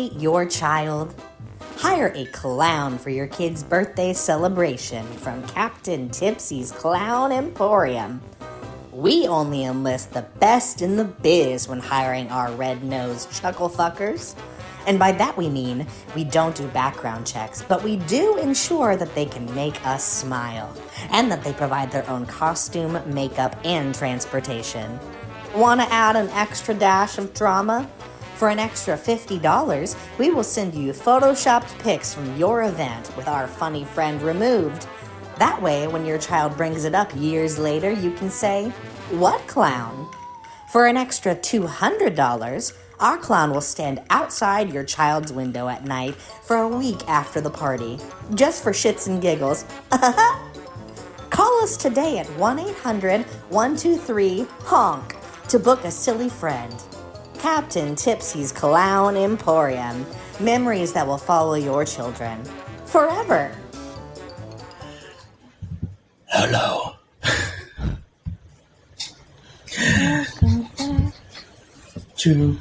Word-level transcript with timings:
Hate 0.00 0.18
your 0.18 0.46
child? 0.46 1.14
Hire 1.76 2.10
a 2.14 2.24
clown 2.24 2.96
for 2.96 3.10
your 3.10 3.26
kid's 3.26 3.62
birthday 3.62 4.14
celebration 4.14 5.04
from 5.04 5.46
Captain 5.46 6.08
Tipsy's 6.08 6.72
Clown 6.72 7.32
Emporium. 7.32 8.22
We 8.92 9.28
only 9.28 9.64
enlist 9.64 10.14
the 10.14 10.22
best 10.38 10.80
in 10.80 10.96
the 10.96 11.04
biz 11.04 11.68
when 11.68 11.80
hiring 11.80 12.30
our 12.30 12.50
red 12.52 12.82
nosed 12.82 13.30
chuckle 13.30 13.68
fuckers. 13.68 14.34
And 14.86 14.98
by 14.98 15.12
that 15.12 15.36
we 15.36 15.50
mean 15.50 15.86
we 16.16 16.24
don't 16.24 16.56
do 16.56 16.66
background 16.68 17.26
checks, 17.26 17.62
but 17.62 17.82
we 17.82 17.96
do 17.96 18.38
ensure 18.38 18.96
that 18.96 19.14
they 19.14 19.26
can 19.26 19.54
make 19.54 19.86
us 19.86 20.02
smile 20.02 20.74
and 21.10 21.30
that 21.30 21.44
they 21.44 21.52
provide 21.52 21.92
their 21.92 22.08
own 22.08 22.24
costume, 22.24 22.98
makeup, 23.12 23.54
and 23.66 23.94
transportation. 23.94 24.98
Want 25.54 25.82
to 25.82 25.92
add 25.92 26.16
an 26.16 26.30
extra 26.30 26.72
dash 26.72 27.18
of 27.18 27.34
drama? 27.34 27.86
For 28.40 28.48
an 28.48 28.58
extra 28.58 28.96
$50, 28.96 29.96
we 30.16 30.30
will 30.30 30.42
send 30.42 30.74
you 30.74 30.94
photoshopped 30.94 31.78
pics 31.80 32.14
from 32.14 32.38
your 32.38 32.62
event 32.62 33.14
with 33.14 33.28
our 33.28 33.46
funny 33.46 33.84
friend 33.84 34.22
removed. 34.22 34.86
That 35.36 35.60
way, 35.60 35.86
when 35.86 36.06
your 36.06 36.16
child 36.16 36.56
brings 36.56 36.86
it 36.86 36.94
up 36.94 37.14
years 37.14 37.58
later, 37.58 37.90
you 37.90 38.12
can 38.12 38.30
say, 38.30 38.70
What 39.10 39.46
clown? 39.46 40.10
For 40.72 40.86
an 40.86 40.96
extra 40.96 41.36
$200, 41.36 42.72
our 42.98 43.18
clown 43.18 43.50
will 43.50 43.60
stand 43.60 44.00
outside 44.08 44.72
your 44.72 44.84
child's 44.84 45.34
window 45.34 45.68
at 45.68 45.84
night 45.84 46.14
for 46.14 46.56
a 46.56 46.66
week 46.66 47.06
after 47.10 47.42
the 47.42 47.50
party, 47.50 47.98
just 48.36 48.62
for 48.62 48.72
shits 48.72 49.06
and 49.06 49.20
giggles. 49.20 49.66
Call 51.28 51.62
us 51.62 51.76
today 51.76 52.16
at 52.16 52.26
1 52.38 52.58
800 52.58 53.20
123 53.50 54.46
HONK 54.60 55.16
to 55.48 55.58
book 55.58 55.84
a 55.84 55.90
silly 55.90 56.30
friend. 56.30 56.74
Captain 57.40 57.96
Tipsy's 57.96 58.52
Clown 58.52 59.16
Emporium. 59.16 60.04
Memories 60.40 60.92
that 60.92 61.06
will 61.06 61.18
follow 61.18 61.54
your 61.54 61.84
children 61.86 62.44
forever. 62.84 63.50
Hello. 66.26 66.96
to 72.18 72.58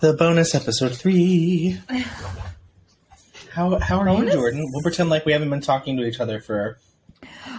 the 0.00 0.14
bonus 0.14 0.54
episode 0.54 0.94
three. 0.96 1.78
How 3.52 3.78
how 3.78 3.98
are 3.98 4.08
you, 4.08 4.32
Jordan? 4.32 4.64
We'll 4.72 4.82
pretend 4.82 5.10
like 5.10 5.26
we 5.26 5.32
haven't 5.32 5.50
been 5.50 5.60
talking 5.60 5.98
to 5.98 6.06
each 6.06 6.20
other 6.20 6.40
for. 6.40 6.78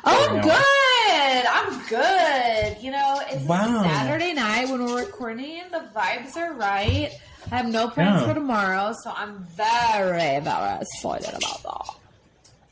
Oh, 0.04 0.28
I'm 0.30 0.42
good. 0.42 1.46
I'm 1.46 1.88
good. 1.88 2.84
You 2.84 2.92
know, 2.92 3.15
it's 3.36 3.46
Wow. 3.46 3.84
Saturday 3.84 4.34
night 4.34 4.70
when 4.70 4.86
we're 4.86 5.00
recording. 5.06 5.62
The 5.72 5.84
vibes 5.96 6.36
are 6.38 6.54
right. 6.54 7.12
I 7.52 7.56
have 7.56 7.68
no 7.68 7.90
plans 7.90 8.22
Yeah. 8.22 8.28
for 8.28 8.34
tomorrow, 8.34 8.94
so 9.04 9.12
I'm 9.16 9.46
very, 9.56 10.40
very 10.40 10.82
excited 10.82 11.30
about 11.36 11.64
that. 11.64 11.96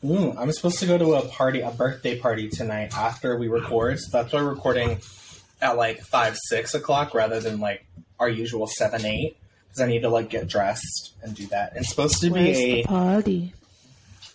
Ooh, 0.10 0.36
I'm 0.38 0.52
supposed 0.52 0.80
to 0.80 0.86
go 0.86 0.98
to 0.98 1.14
a 1.16 1.26
party, 1.28 1.62
a 1.62 1.72
birthday 1.72 2.18
party 2.20 2.50
tonight 2.50 2.96
after 2.98 3.38
we 3.38 3.48
record. 3.48 4.00
So 4.00 4.10
that's 4.12 4.34
why 4.34 4.42
we're 4.42 4.50
recording 4.50 5.00
at 5.62 5.78
like 5.78 6.02
five, 6.02 6.36
six 6.50 6.74
o'clock 6.74 7.14
rather 7.14 7.40
than 7.40 7.60
like 7.60 7.86
our 8.20 8.28
usual 8.30 8.68
seven, 8.68 9.06
eight. 9.06 9.38
Because 9.68 9.82
I 9.82 9.88
need 9.88 10.02
to 10.02 10.10
like 10.10 10.30
get 10.30 10.48
dressed 10.48 11.14
and 11.24 11.34
do 11.36 11.48
that. 11.48 11.74
It's 11.76 11.90
supposed 11.90 12.20
to 12.22 12.30
be 12.30 12.82
a. 12.82 12.84
party? 12.84 13.54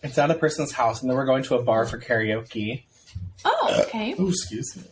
It's 0.03 0.17
at 0.19 0.31
a 0.31 0.35
person's 0.35 0.73
house, 0.73 1.01
and 1.03 1.11
then 1.11 1.17
we're 1.17 1.27
going 1.27 1.43
to 1.45 1.57
a 1.57 1.63
bar 1.63 1.85
for 1.87 1.99
karaoke. 1.99 2.83
Oh, 3.45 3.77
okay. 3.87 4.15
Oh, 4.19 4.29
excuse 4.29 4.77
me. 4.77 4.83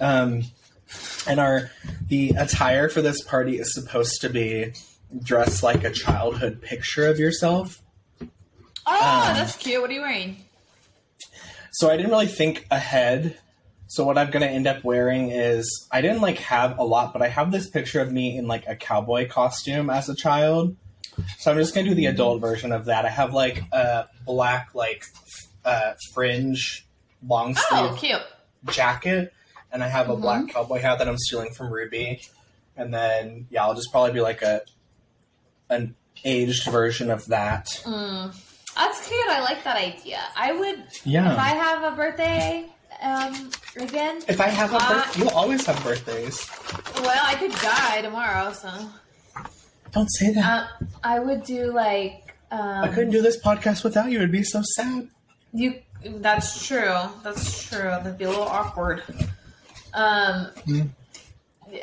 Um, 0.00 0.42
and 1.26 1.40
our 1.40 1.70
the 2.08 2.30
attire 2.30 2.88
for 2.88 3.00
this 3.02 3.22
party 3.22 3.58
is 3.58 3.72
supposed 3.74 4.20
to 4.22 4.28
be 4.28 4.72
dressed 5.22 5.62
like 5.62 5.84
a 5.84 5.90
childhood 5.90 6.60
picture 6.62 7.06
of 7.06 7.18
yourself. 7.18 7.80
Oh, 8.86 9.28
Um, 9.30 9.36
that's 9.36 9.56
cute. 9.56 9.80
What 9.80 9.90
are 9.90 9.94
you 9.94 10.00
wearing? 10.00 10.36
So 11.72 11.90
I 11.90 11.96
didn't 11.96 12.10
really 12.10 12.26
think 12.26 12.66
ahead. 12.70 13.38
So 13.86 14.04
what 14.04 14.16
I'm 14.18 14.30
gonna 14.30 14.46
end 14.46 14.66
up 14.66 14.82
wearing 14.84 15.30
is 15.30 15.86
I 15.90 16.00
didn't 16.00 16.20
like 16.20 16.38
have 16.38 16.78
a 16.78 16.82
lot, 16.84 17.12
but 17.12 17.22
I 17.22 17.28
have 17.28 17.52
this 17.52 17.68
picture 17.68 18.00
of 18.00 18.10
me 18.10 18.36
in 18.36 18.46
like 18.46 18.66
a 18.66 18.74
cowboy 18.76 19.28
costume 19.28 19.90
as 19.90 20.08
a 20.08 20.14
child. 20.14 20.76
So 21.38 21.50
I'm 21.50 21.58
just 21.58 21.74
gonna 21.74 21.88
do 21.88 21.94
the 21.94 22.06
adult 22.06 22.40
version 22.40 22.72
of 22.72 22.86
that. 22.86 23.04
I 23.04 23.10
have 23.10 23.32
like 23.34 23.62
a 23.72 24.08
black 24.24 24.74
like 24.74 25.04
uh, 25.64 25.92
fringe 26.14 26.86
long 27.26 27.54
sleeve 27.54 27.90
Oh, 27.92 27.96
cute. 27.98 28.22
Jacket, 28.70 29.32
and 29.72 29.82
I 29.82 29.88
have 29.88 30.08
a 30.10 30.16
black 30.16 30.48
cowboy 30.48 30.78
hat 30.80 30.98
that 30.98 31.08
I'm 31.08 31.18
stealing 31.18 31.52
from 31.52 31.72
Ruby. 31.72 32.22
And 32.76 32.92
then 32.92 33.46
yeah, 33.50 33.64
I'll 33.64 33.74
just 33.74 33.90
probably 33.90 34.12
be 34.12 34.20
like 34.20 34.42
a 34.42 34.62
an 35.70 35.94
aged 36.24 36.64
version 36.70 37.10
of 37.10 37.26
that. 37.26 37.66
Mm, 37.84 38.34
that's 38.76 39.08
cute. 39.08 39.28
I 39.28 39.40
like 39.40 39.64
that 39.64 39.76
idea. 39.76 40.20
I 40.36 40.52
would, 40.52 40.84
Yeah. 41.04 41.32
if 41.32 41.38
I 41.38 41.48
have 41.48 41.92
a 41.92 41.96
birthday 41.96 42.66
um, 43.00 43.50
again, 43.76 44.22
If 44.28 44.40
I 44.40 44.46
have 44.48 44.72
a 44.72 44.76
Uh, 44.76 44.88
birth, 44.94 45.18
you'll 45.18 45.30
always 45.30 45.66
have 45.66 45.82
birthdays. 45.82 46.46
well, 46.96 47.20
I 47.24 47.34
could 47.34 47.50
die 47.52 48.00
tomorrow, 48.02 48.52
so. 48.52 48.70
Don't 49.90 50.08
say 50.08 50.32
that. 50.34 50.68
Uh, 50.80 50.84
I 51.02 51.18
would 51.18 51.42
do 51.42 51.72
like. 51.72 52.34
Um, 52.50 52.84
I 52.84 52.88
couldn't 52.88 53.10
do 53.10 53.20
this 53.22 53.38
podcast 53.42 53.82
without 53.84 54.10
you. 54.10 54.18
It'd 54.18 54.30
be 54.30 54.42
so 54.44 54.62
sad. 54.76 55.08
You. 55.52 55.80
That's 56.04 56.66
true. 56.66 56.94
That's 57.22 57.68
true. 57.68 57.82
That'd 57.82 58.18
be 58.18 58.24
a 58.24 58.28
little 58.30 58.44
awkward. 58.44 59.02
Um. 59.94 60.46
Hmm. 60.64 60.80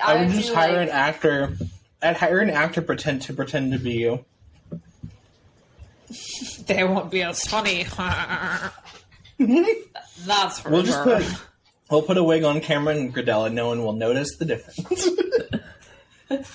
I, 0.04 0.24
would 0.26 0.30
just 0.34 0.54
hire 0.54 0.74
like- 0.78 0.90
an 0.90 0.94
actor. 0.94 1.58
I'd 2.02 2.16
hire 2.18 2.40
an 2.40 2.50
actor 2.50 2.82
pretend 2.82 3.24
to 3.24 3.34
pretend 3.34 3.72
to 3.74 3.80
be 3.80 3.94
you. 3.94 4.26
They 6.66 6.84
won't 6.84 7.10
be 7.12 7.22
as 7.24 7.42
funny. 7.48 7.84
That's 9.38 10.60
for 10.60 10.70
We'll 10.70 10.84
just 10.84 11.04
put 11.04 11.24
we'll 11.90 12.02
put 12.04 12.18
a 12.18 12.24
wig 12.24 12.44
on 12.44 12.62
Cameron 12.62 12.98
and 12.98 13.14
Gradella. 13.16 13.48
and 13.48 13.56
no 13.56 13.68
one 13.68 13.84
will 13.84 13.94
notice 13.94 14.36
the 14.38 14.46
difference. 14.46 15.08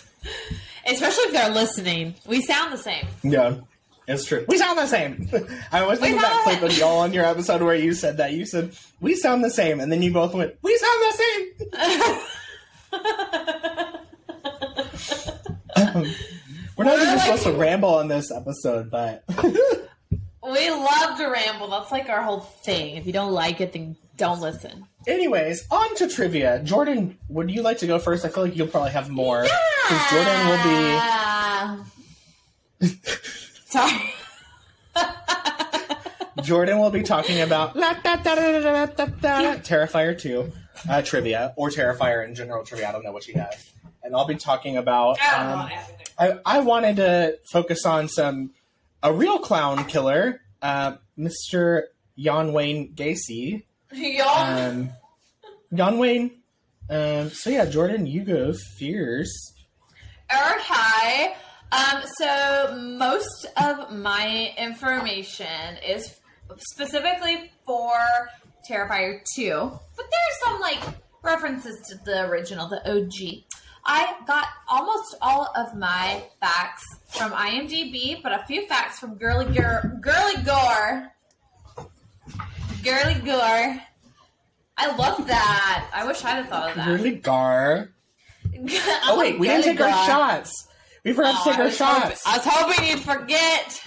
Especially 0.86 1.24
if 1.24 1.32
they're 1.32 1.50
listening. 1.50 2.14
We 2.26 2.42
sound 2.42 2.72
the 2.72 2.78
same. 2.78 3.06
yeah, 3.22 3.56
it's 4.06 4.24
true. 4.26 4.44
We 4.48 4.58
sound 4.58 4.78
the 4.78 4.86
same. 4.86 5.28
I 5.72 5.80
always 5.80 5.98
think 5.98 6.16
of 6.16 6.22
that 6.22 6.42
clip 6.44 6.62
of 6.62 6.76
y'all 6.78 6.98
on 6.98 7.12
your 7.12 7.24
episode 7.24 7.62
where 7.62 7.74
you 7.74 7.94
said 7.94 8.18
that. 8.18 8.32
You 8.32 8.44
said 8.46 8.76
we 9.00 9.14
sound 9.14 9.42
the 9.44 9.50
same, 9.50 9.80
and 9.80 9.90
then 9.90 10.02
you 10.02 10.12
both 10.12 10.34
went, 10.34 10.56
"We 10.62 10.76
sound 10.76 11.02
the 11.02 11.12
same." 11.12 12.20
Um, 15.76 16.14
We're 16.76 16.84
not 16.84 16.98
even 16.98 17.18
supposed 17.20 17.44
to 17.44 17.52
ramble 17.52 17.94
on 17.94 18.08
this 18.08 18.32
episode, 18.32 18.90
but 18.90 19.22
We 20.44 20.70
love 20.70 21.16
to 21.18 21.26
ramble. 21.28 21.68
That's 21.68 21.90
like 21.90 22.10
our 22.10 22.22
whole 22.22 22.40
thing. 22.40 22.96
If 22.96 23.06
you 23.06 23.12
don't 23.12 23.32
like 23.32 23.62
it, 23.62 23.72
then 23.72 23.96
don't 24.18 24.40
listen. 24.40 24.86
Anyways, 25.06 25.66
on 25.70 25.94
to 25.96 26.08
trivia. 26.08 26.60
Jordan, 26.62 27.16
would 27.28 27.50
you 27.50 27.62
like 27.62 27.78
to 27.78 27.86
go 27.86 27.98
first? 27.98 28.26
I 28.26 28.28
feel 28.28 28.44
like 28.44 28.56
you'll 28.56 28.66
probably 28.66 28.90
have 28.90 29.08
more. 29.08 29.42
Because 29.42 30.10
Jordan 30.10 30.48
will 32.80 32.90
be. 32.90 33.40
Sorry. 33.74 34.14
Jordan 36.42 36.78
will 36.78 36.90
be 36.90 37.02
talking 37.02 37.40
about 37.40 37.74
la, 37.74 37.94
da, 37.94 38.14
da, 38.14 38.36
da, 38.36 38.60
da, 38.60 38.86
da, 38.86 38.86
da, 38.86 39.06
da, 39.06 39.54
Terrifier 39.56 40.16
2 40.16 40.52
uh, 40.88 41.02
trivia, 41.02 41.52
or 41.56 41.70
Terrifier 41.70 42.24
in 42.24 42.36
general 42.36 42.64
trivia. 42.64 42.88
I 42.88 42.92
don't 42.92 43.02
know 43.02 43.10
what 43.10 43.24
she 43.24 43.32
have. 43.32 43.60
And 44.04 44.14
I'll 44.14 44.28
be 44.28 44.36
talking 44.36 44.76
about. 44.76 45.18
I 45.20 45.34
Um, 45.42 45.70
I, 46.16 46.38
I 46.46 46.60
wanted 46.60 46.96
to 46.96 47.38
focus 47.50 47.84
on 47.84 48.06
some 48.06 48.52
a 49.02 49.12
real 49.12 49.40
clown 49.40 49.86
killer, 49.86 50.40
uh, 50.62 50.94
Mr. 51.18 51.82
Jan 52.16 52.52
Wayne 52.52 52.94
Gacy. 52.94 53.64
there. 53.90 54.00
Y'all. 54.00 54.68
Um, 54.68 54.90
Jan 55.72 55.98
Wayne. 55.98 56.30
Um, 56.88 57.30
so 57.30 57.50
yeah, 57.50 57.64
Jordan, 57.64 58.06
you 58.06 58.22
go 58.22 58.52
fierce. 58.52 59.52
Okay. 60.32 61.34
Um, 61.72 62.02
so 62.18 62.76
most 62.78 63.46
of 63.56 63.90
my 63.90 64.54
information 64.56 65.76
is 65.86 66.20
specifically 66.56 67.50
for 67.66 67.92
Terrifier 68.68 69.20
2, 69.34 69.50
but 69.96 70.06
there's 70.10 70.40
some 70.44 70.60
like 70.60 70.80
references 71.22 71.76
to 71.88 71.96
the 72.04 72.28
original, 72.28 72.68
the 72.68 72.80
OG. 72.88 73.44
I 73.86 74.14
got 74.26 74.46
almost 74.68 75.16
all 75.20 75.50
of 75.56 75.76
my 75.76 76.24
facts 76.40 76.84
from 77.08 77.32
IMDb, 77.32 78.22
but 78.22 78.32
a 78.32 78.44
few 78.46 78.66
facts 78.66 78.98
from 78.98 79.16
Girly 79.16 79.46
Gore. 79.54 79.98
Girly 80.00 80.42
Gore. 80.42 81.10
Girly 82.82 83.14
Gore. 83.20 83.80
I 84.76 84.96
love 84.96 85.26
that. 85.26 85.90
I 85.92 86.06
wish 86.06 86.24
I'd 86.24 86.36
have 86.36 86.48
thought 86.48 86.70
of 86.70 86.76
that. 86.76 86.86
Girly 86.86 87.16
Gar. 87.16 87.90
oh 88.54 89.00
Oh 89.06 89.18
wait, 89.18 89.38
we 89.38 89.48
didn't 89.48 89.76
take 89.76 89.80
our 89.80 90.06
shots. 90.06 90.68
We 91.04 91.12
forgot 91.12 91.44
to 91.44 91.50
take 91.50 91.58
our 91.58 91.64
was, 91.66 91.78
hoping, 91.78 92.02
shots. 92.10 92.26
I 92.26 92.38
was 92.38 92.46
hoping 92.48 92.88
you'd 92.90 93.00
forget. 93.00 93.82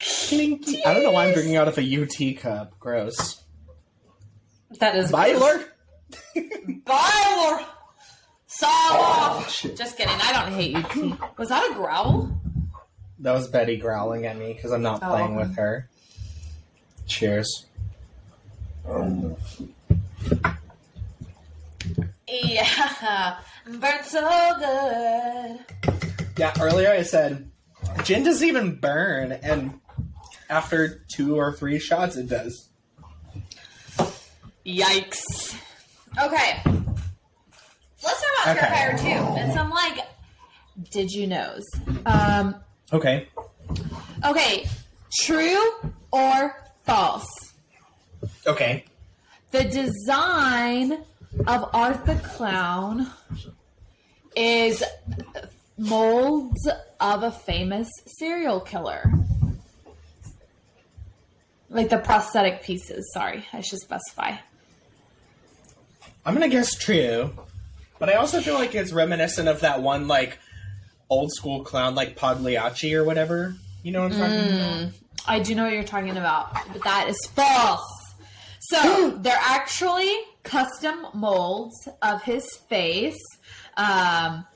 Clinky. 0.00 0.84
I 0.84 0.94
don't 0.94 1.02
know 1.02 1.10
why 1.10 1.26
I'm 1.26 1.34
drinking 1.34 1.56
out 1.56 1.68
of 1.68 1.76
a 1.78 2.02
UT 2.02 2.38
cup. 2.38 2.78
Gross. 2.80 3.42
That 4.78 4.96
is 4.96 5.10
Byler. 5.12 5.64
Bye, 6.84 7.34
Laura. 7.36 7.66
Saw. 8.46 8.66
Oh, 8.70 9.46
shit. 9.50 9.76
Just 9.76 9.96
kidding. 9.98 10.14
I 10.20 10.32
don't 10.32 10.52
hate 10.54 10.74
you. 10.76 10.82
Pete. 10.84 11.14
Was 11.38 11.50
that 11.50 11.70
a 11.70 11.74
growl? 11.74 12.30
That 13.18 13.32
was 13.32 13.48
Betty 13.48 13.76
growling 13.76 14.24
at 14.24 14.38
me 14.38 14.54
because 14.54 14.72
I'm 14.72 14.82
not 14.82 15.02
Oh, 15.02 15.08
playing 15.08 15.36
with 15.36 15.54
her. 15.56 15.88
Cheers. 17.06 17.66
Yeah. 22.28 23.38
Burnt 23.78 24.04
so 24.04 24.20
good. 24.58 25.92
Yeah, 26.36 26.52
earlier 26.60 26.90
I 26.90 27.02
said 27.02 27.50
gin 28.04 28.24
doesn't 28.24 28.46
even 28.46 28.76
burn, 28.76 29.32
and 29.32 29.80
after 30.48 31.04
two 31.14 31.36
or 31.36 31.52
three 31.52 31.78
shots, 31.78 32.16
it 32.16 32.28
does. 32.28 32.68
Yikes. 34.66 35.54
Okay. 36.22 36.62
Let's 38.02 38.22
talk 38.22 38.44
about 38.44 38.56
Okay. 38.56 38.66
Terrifier 38.66 39.00
2 39.00 39.06
and 39.38 39.52
some 39.52 39.70
like 39.70 39.98
did 40.90 41.10
you 41.10 41.26
knows. 41.26 41.62
Um 42.06 42.56
Okay. 42.92 43.28
okay, 44.24 44.66
true 45.22 45.62
or 46.10 46.64
false? 46.84 47.28
Okay. 48.46 48.84
The 49.52 49.64
design 49.64 51.04
of 51.46 51.70
Art 51.72 52.04
the 52.06 52.16
Clown 52.16 53.10
is 54.40 54.82
molds 55.76 56.66
of 56.98 57.22
a 57.22 57.30
famous 57.30 57.90
serial 58.06 58.58
killer. 58.58 59.12
Like 61.68 61.90
the 61.90 61.98
prosthetic 61.98 62.62
pieces, 62.62 63.10
sorry, 63.12 63.44
I 63.52 63.60
should 63.60 63.80
specify. 63.80 64.36
I'm 66.24 66.34
gonna 66.34 66.48
guess 66.48 66.74
true, 66.74 67.32
but 67.98 68.08
I 68.08 68.14
also 68.14 68.40
feel 68.40 68.54
like 68.54 68.74
it's 68.74 68.92
reminiscent 68.92 69.46
of 69.46 69.60
that 69.60 69.82
one 69.82 70.08
like 70.08 70.38
old 71.10 71.30
school 71.32 71.62
clown 71.62 71.94
like 71.94 72.16
Pagliacci 72.16 72.94
or 72.94 73.04
whatever. 73.04 73.54
You 73.82 73.92
know 73.92 74.02
what 74.02 74.12
I'm 74.12 74.18
talking 74.18 74.38
mm. 74.38 74.82
about? 74.82 74.92
I 75.26 75.40
do 75.40 75.54
know 75.54 75.64
what 75.64 75.74
you're 75.74 75.84
talking 75.84 76.16
about, 76.16 76.54
but 76.72 76.82
that 76.84 77.08
is 77.08 77.18
false. 77.34 78.14
So 78.60 79.10
they're 79.20 79.38
actually 79.38 80.16
custom 80.42 81.06
molds 81.14 81.88
of 82.02 82.22
his 82.22 82.46
face. 82.68 83.20
Um, 83.76 84.46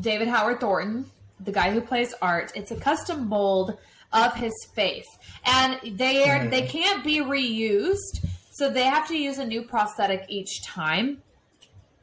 David 0.00 0.28
Howard 0.28 0.60
Thornton, 0.60 1.06
the 1.40 1.52
guy 1.52 1.70
who 1.70 1.80
plays 1.80 2.14
Art, 2.20 2.52
it's 2.54 2.70
a 2.70 2.76
custom 2.76 3.28
mold 3.28 3.78
of 4.12 4.34
his 4.34 4.52
face, 4.74 5.06
and 5.44 5.78
they 5.98 6.28
are 6.28 6.46
they 6.48 6.62
can't 6.62 7.04
be 7.04 7.18
reused, 7.18 8.26
so 8.52 8.70
they 8.70 8.84
have 8.84 9.06
to 9.08 9.16
use 9.16 9.38
a 9.38 9.46
new 9.46 9.62
prosthetic 9.62 10.24
each 10.28 10.64
time. 10.64 11.22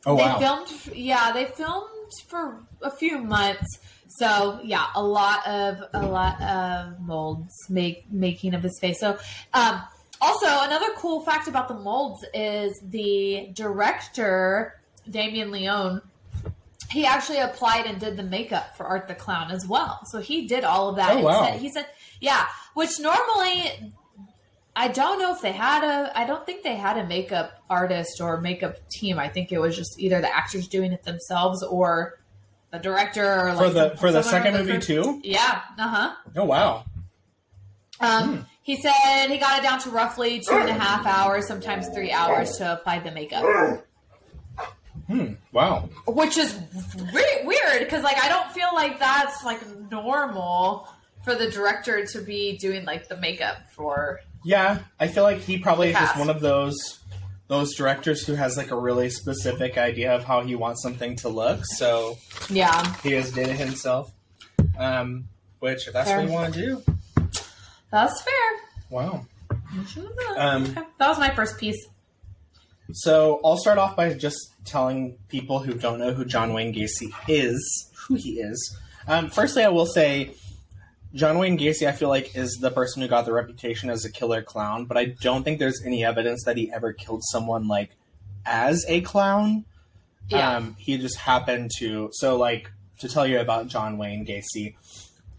Oh 0.06 0.18
they 0.18 0.24
wow. 0.24 0.39
filmed, 0.39 0.95
yeah, 0.95 1.31
they 1.31 1.45
filmed 1.45 2.12
for 2.27 2.63
a 2.81 2.92
few 2.92 3.19
months. 3.19 3.80
So 4.07 4.60
yeah, 4.63 4.86
a 4.95 5.04
lot 5.04 5.48
of 5.48 5.83
a 5.94 6.06
lot 6.06 6.42
of 6.42 7.00
molds 7.00 7.54
make 7.69 8.12
making 8.12 8.54
of 8.54 8.62
his 8.62 8.77
face. 8.80 9.00
So 9.00 9.18
um, 9.54 9.81
also 10.24 10.48
another 10.66 10.88
cool 10.98 11.22
fact 11.22 11.48
about 11.48 11.68
the 11.68 11.74
molds 11.75 12.24
is 12.34 12.80
the 12.90 13.50
director 13.54 14.80
Damien 15.10 15.52
Leone. 15.52 16.02
He 16.92 17.06
actually 17.06 17.40
applied 17.40 17.86
and 17.88 18.00
did 18.00 18.18
the 18.18 18.24
makeup 18.24 18.78
for 18.78 18.86
Art 18.86 19.08
the 19.08 19.16
Clown 19.16 19.52
as 19.52 19.68
well. 19.68 20.00
So 20.06 20.20
he 20.20 20.48
did 20.48 20.64
all 20.64 20.90
of 20.90 20.96
that. 20.98 21.18
Oh, 21.18 21.22
wow. 21.22 21.44
said- 21.46 21.60
he 21.60 21.70
said, 21.70 21.88
yeah, 22.22 22.48
which 22.75 23.00
normally 23.00 23.92
I 24.75 24.88
don't 24.88 25.20
know 25.20 25.34
if 25.34 25.42
they 25.42 25.52
had 25.52 25.84
a. 25.84 26.18
I 26.18 26.25
don't 26.25 26.46
think 26.46 26.64
they 26.64 26.75
had 26.75 26.98
a 26.98 27.06
makeup 27.06 27.62
artist 27.70 28.20
or 28.22 28.40
makeup 28.42 28.78
team. 28.90 29.20
I 29.20 29.28
think 29.30 29.52
it 29.52 29.60
was 29.60 29.75
just 29.75 30.00
either 30.00 30.20
the 30.22 30.36
actors 30.36 30.68
doing 30.68 30.92
it 30.94 31.04
themselves 31.04 31.62
or 31.64 32.20
the 32.72 32.80
director 32.80 33.24
or 33.48 33.54
like 33.54 33.68
for 33.68 33.70
the 33.70 33.90
some- 33.90 33.98
for 33.98 34.12
the 34.12 34.24
second 34.24 34.54
the 34.54 34.60
movie 34.60 34.72
crew. 34.74 34.80
too. 34.81 35.22
Yeah. 35.24 35.62
Uh 35.78 35.88
huh. 35.88 36.16
Oh 36.38 36.46
wow. 36.46 36.86
Um, 38.00 38.46
He 38.63 38.81
said 38.81 39.27
he 39.27 39.38
got 39.38 39.60
it 39.60 39.63
down 39.63 39.80
to 39.81 39.89
roughly 39.89 40.39
two 40.39 40.54
and 40.56 40.69
a 40.69 40.74
half 40.74 41.06
hours, 41.06 41.48
sometimes 41.48 41.89
three 41.89 42.12
hours 42.12 42.57
to 42.57 42.74
apply 42.74 43.00
the 43.00 43.12
makeup, 43.12 43.44
Hmm. 45.07 45.33
Wow. 45.51 45.89
which 46.07 46.38
is 46.38 46.57
re- 47.13 47.42
weird 47.44 47.80
because 47.80 48.04
like 48.04 48.18
I 48.24 48.30
don't 48.30 48.50
feel 48.51 48.69
like 48.74 49.00
that's 49.00 49.44
like 49.44 49.60
normal 49.92 50.88
for 51.25 51.36
the 51.36 51.50
director 51.51 52.06
to 52.06 52.21
be 52.21 52.57
doing 52.57 52.86
like 52.86 53.10
the 53.10 53.18
makeup 53.18 53.57
for. 53.71 54.21
Yeah, 54.45 54.80
I 55.00 55.07
feel 55.07 55.24
like 55.24 55.39
he 55.39 55.57
probably 55.57 55.89
is 55.89 55.95
just 55.98 56.18
one 56.18 56.30
of 56.30 56.39
those 56.39 57.00
those 57.50 57.75
directors 57.75 58.25
who 58.25 58.33
has 58.36 58.56
like 58.56 58.71
a 58.71 58.77
really 58.80 59.10
specific 59.10 59.77
idea 59.77 60.13
of 60.15 60.24
how 60.24 60.42
he 60.42 60.56
wants 60.56 60.81
something 60.81 61.18
to 61.18 61.30
look. 61.30 61.65
So 61.65 62.18
Yeah, 62.50 62.95
he 63.04 63.12
has 63.13 63.31
did 63.31 63.50
it 63.50 63.57
himself. 63.57 64.12
Um, 64.77 65.25
which 65.60 65.88
if 65.88 65.94
that's 65.94 66.10
Fair. 66.10 66.19
what 66.19 66.27
you 66.27 66.31
want 66.33 66.54
to 66.54 66.60
do, 66.62 66.83
that's 67.94 68.22
fair. 68.22 68.34
wow. 68.90 69.25
Um, 70.36 70.74
that 70.98 71.07
was 71.07 71.19
my 71.19 71.30
first 71.30 71.60
piece. 71.60 71.88
So 72.92 73.40
I'll 73.45 73.57
start 73.57 73.78
off 73.78 73.95
by 73.95 74.13
just 74.13 74.38
telling 74.66 75.18
people 75.30 75.60
who 75.60 75.74
don't 75.74 76.00
know 76.00 76.13
who 76.13 76.25
John 76.25 76.54
Wayne 76.54 76.74
Gacy 76.74 77.13
is 77.28 77.90
who 78.07 78.16
he 78.16 78.40
is. 78.40 78.78
Um, 79.07 79.30
firstly, 79.30 79.63
I 79.63 79.69
will 79.69 79.86
say 79.86 80.36
John 81.13 81.38
Wayne 81.38 81.57
Gacy, 81.57 81.88
I 81.88 81.92
feel 81.92 82.10
like, 82.10 82.36
is 82.36 82.57
the 82.60 82.72
person 82.72 83.01
who 83.01 83.07
got 83.07 83.25
the 83.25 83.34
reputation 83.34 83.90
as 83.90 84.06
a 84.06 84.12
killer 84.12 84.42
clown, 84.42 84.86
but 84.86 84.98
I 84.98 85.06
don't 85.06 85.44
think 85.44 85.60
there's 85.60 85.81
any 85.86 86.04
evidence 86.04 86.44
that 86.46 86.57
he 86.57 86.72
ever 86.72 86.94
killed 86.94 87.22
someone 87.25 87.68
like 87.68 87.92
as 88.46 88.84
a 88.88 89.01
clown. 89.01 89.66
Yeah. 90.30 90.57
Um, 90.57 90.75
he 90.80 90.98
just 90.98 91.18
happened 91.18 91.72
to. 91.80 92.10
So, 92.13 92.38
like, 92.38 92.72
to 93.00 93.10
tell 93.10 93.28
you 93.28 93.39
about 93.39 93.68
John 93.68 93.98
Wayne 93.98 94.25
Gacy, 94.25 94.75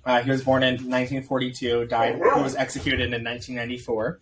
uh, 0.07 0.23
he 0.23 0.31
was 0.31 0.45
born 0.45 0.63
in 0.63 0.75
1942, 0.75 1.87
died, 1.87 2.17
he 2.17 2.43
was 2.43 2.55
executed 2.57 3.13
in 3.13 3.25
1994. 3.25 4.21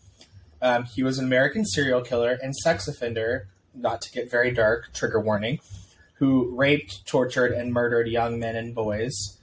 Um, 0.60 0.84
he 0.84 1.02
was 1.02 1.18
an 1.18 1.24
American 1.24 1.64
serial 1.64 2.02
killer 2.02 2.38
and 2.40 2.54
sex 2.54 2.86
offender, 2.86 3.48
not 3.74 4.00
to 4.02 4.12
get 4.12 4.30
very 4.30 4.52
dark, 4.52 4.92
trigger 4.94 5.20
warning, 5.20 5.58
who 6.14 6.54
raped, 6.54 7.04
tortured, 7.06 7.52
and 7.52 7.72
murdered 7.72 8.06
young 8.06 8.38
men 8.38 8.54
and 8.54 8.74
boys. 8.74 9.38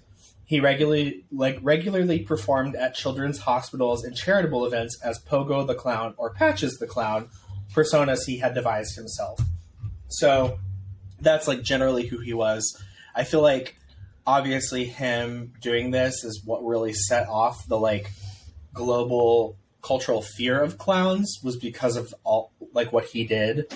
He 0.45 0.59
regularly, 0.61 1.25
like, 1.31 1.59
regularly 1.61 2.19
performed 2.19 2.75
at 2.75 2.95
children's 2.95 3.39
hospitals 3.39 4.03
and 4.03 4.15
charitable 4.15 4.65
events 4.65 4.97
as 5.03 5.19
Pogo 5.19 5.67
the 5.67 5.75
Clown 5.75 6.13
or 6.17 6.33
Patches 6.33 6.77
the 6.79 6.87
Clown, 6.87 7.29
personas 7.73 8.25
he 8.25 8.37
had 8.37 8.53
devised 8.53 8.95
himself. 8.95 9.39
So 10.07 10.57
that's 11.21 11.47
like 11.47 11.61
generally 11.61 12.07
who 12.07 12.19
he 12.19 12.33
was. 12.33 12.81
I 13.15 13.23
feel 13.23 13.41
like 13.41 13.75
obviously 14.29 14.85
him 14.85 15.51
doing 15.59 15.89
this 15.89 16.23
is 16.23 16.43
what 16.45 16.63
really 16.63 16.93
set 16.93 17.27
off 17.27 17.67
the 17.67 17.79
like 17.79 18.11
global 18.75 19.57
cultural 19.81 20.21
fear 20.21 20.61
of 20.61 20.77
clowns 20.77 21.39
was 21.43 21.57
because 21.57 21.95
of 21.97 22.13
all 22.23 22.51
like 22.71 22.93
what 22.93 23.05
he 23.05 23.23
did. 23.23 23.73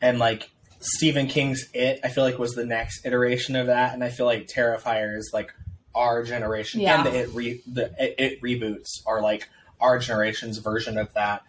And 0.00 0.18
like 0.18 0.50
Stephen 0.80 1.28
King's 1.28 1.66
It 1.72 2.00
I 2.02 2.08
feel 2.08 2.24
like 2.24 2.40
was 2.40 2.54
the 2.54 2.66
next 2.66 3.06
iteration 3.06 3.54
of 3.54 3.68
that. 3.68 3.94
And 3.94 4.02
I 4.02 4.08
feel 4.08 4.26
like 4.26 4.48
Terrifier 4.48 5.16
is 5.16 5.30
like 5.32 5.54
our 5.94 6.24
generation. 6.24 6.80
Yeah. 6.80 6.96
and 6.96 7.06
the 7.06 7.16
It 7.16 7.28
re- 7.32 7.62
the 7.64 7.84
It, 7.96 8.14
it 8.18 8.42
reboots 8.42 8.88
are 9.06 9.22
like 9.22 9.48
our 9.80 10.00
generation's 10.00 10.58
version 10.58 10.98
of 10.98 11.14
that. 11.14 11.44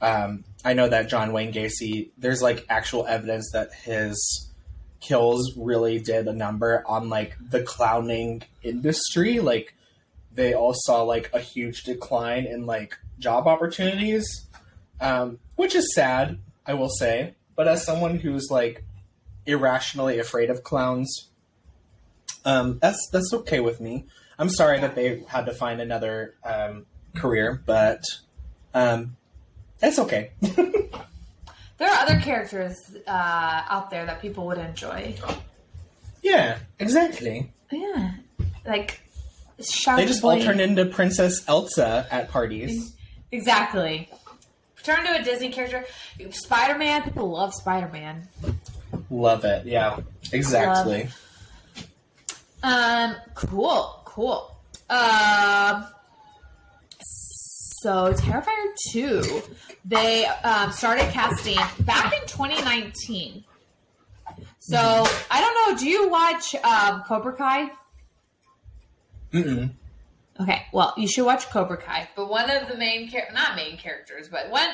Um, 0.00 0.44
I 0.64 0.74
know 0.74 0.88
that 0.88 1.08
John 1.08 1.32
Wayne 1.32 1.52
Gacy 1.52 2.10
there's 2.16 2.42
like 2.42 2.64
actual 2.68 3.08
evidence 3.08 3.50
that 3.54 3.72
his 3.74 4.47
kills 5.00 5.56
really 5.56 5.98
did 5.98 6.26
a 6.26 6.32
number 6.32 6.82
on 6.86 7.08
like 7.08 7.36
the 7.40 7.62
clowning 7.62 8.42
industry. 8.62 9.40
Like 9.40 9.74
they 10.34 10.54
all 10.54 10.74
saw 10.74 11.02
like 11.02 11.30
a 11.32 11.40
huge 11.40 11.84
decline 11.84 12.44
in 12.44 12.66
like 12.66 12.96
job 13.18 13.46
opportunities 13.46 14.46
um, 15.00 15.38
which 15.56 15.74
is 15.74 15.94
sad 15.94 16.38
i 16.66 16.74
will 16.74 16.88
say. 16.88 17.34
But 17.56 17.66
as 17.66 17.84
someone 17.84 18.18
who's 18.18 18.48
like 18.50 18.84
irrationally 19.46 20.18
afraid 20.18 20.50
of 20.50 20.62
clowns 20.62 21.28
um, 22.44 22.78
that's 22.80 23.08
that's 23.12 23.32
okay 23.34 23.60
with 23.60 23.80
me. 23.80 24.06
I'm 24.38 24.48
sorry 24.48 24.80
that 24.80 24.94
they 24.94 25.24
had 25.28 25.46
to 25.46 25.52
find 25.52 25.80
another 25.80 26.34
um, 26.44 26.86
career 27.16 27.62
but 27.66 28.02
um, 28.74 29.16
it's 29.82 29.98
okay 29.98 30.30
There 31.78 31.88
are 31.88 31.98
other 32.00 32.18
characters 32.20 32.76
uh, 33.06 33.62
out 33.70 33.90
there 33.90 34.04
that 34.06 34.20
people 34.20 34.46
would 34.46 34.58
enjoy. 34.58 35.14
yeah 36.22 36.58
exactly 36.78 37.52
Yeah, 37.70 38.12
like 38.66 39.00
they 39.56 40.04
just 40.06 40.22
all 40.24 40.40
turned 40.40 40.60
into 40.60 40.84
princess 40.86 41.46
elsa 41.48 42.06
at 42.10 42.28
parties 42.30 42.94
Exactly. 43.30 44.08
Turn 44.82 45.04
into 45.06 45.20
a 45.20 45.22
Disney 45.22 45.50
character. 45.50 45.84
Spider 46.30 46.78
Man. 46.78 47.02
People 47.02 47.28
love 47.30 47.52
Spider 47.54 47.88
Man. 47.92 48.26
love 49.10 49.44
it 49.44 49.66
yeah 49.66 49.98
exactly 50.32 51.08
Um. 52.62 53.14
Cool. 53.34 54.00
Cool. 54.04 54.56
Um. 54.90 55.86
So 57.82 58.12
Terrifier 58.12 58.74
2, 58.90 59.42
they 59.84 60.26
um, 60.26 60.72
started 60.72 61.10
casting 61.10 61.56
back 61.84 62.12
in 62.12 62.26
2019. 62.26 63.44
So 64.58 64.78
I 65.30 65.40
don't 65.40 65.54
know. 65.54 65.78
Do 65.78 65.88
you 65.88 66.08
watch 66.08 66.54
um, 66.56 67.02
Cobra 67.06 67.34
Kai? 67.34 67.70
Mm-mm. 69.32 69.70
Okay, 70.40 70.66
well, 70.72 70.94
you 70.96 71.08
should 71.08 71.24
watch 71.24 71.48
Cobra 71.50 71.76
Kai. 71.76 72.08
But 72.14 72.28
one 72.28 72.50
of 72.50 72.68
the 72.68 72.76
main 72.76 73.08
char- 73.08 73.28
not 73.32 73.56
main 73.56 73.76
characters, 73.76 74.28
but 74.28 74.50
one 74.50 74.68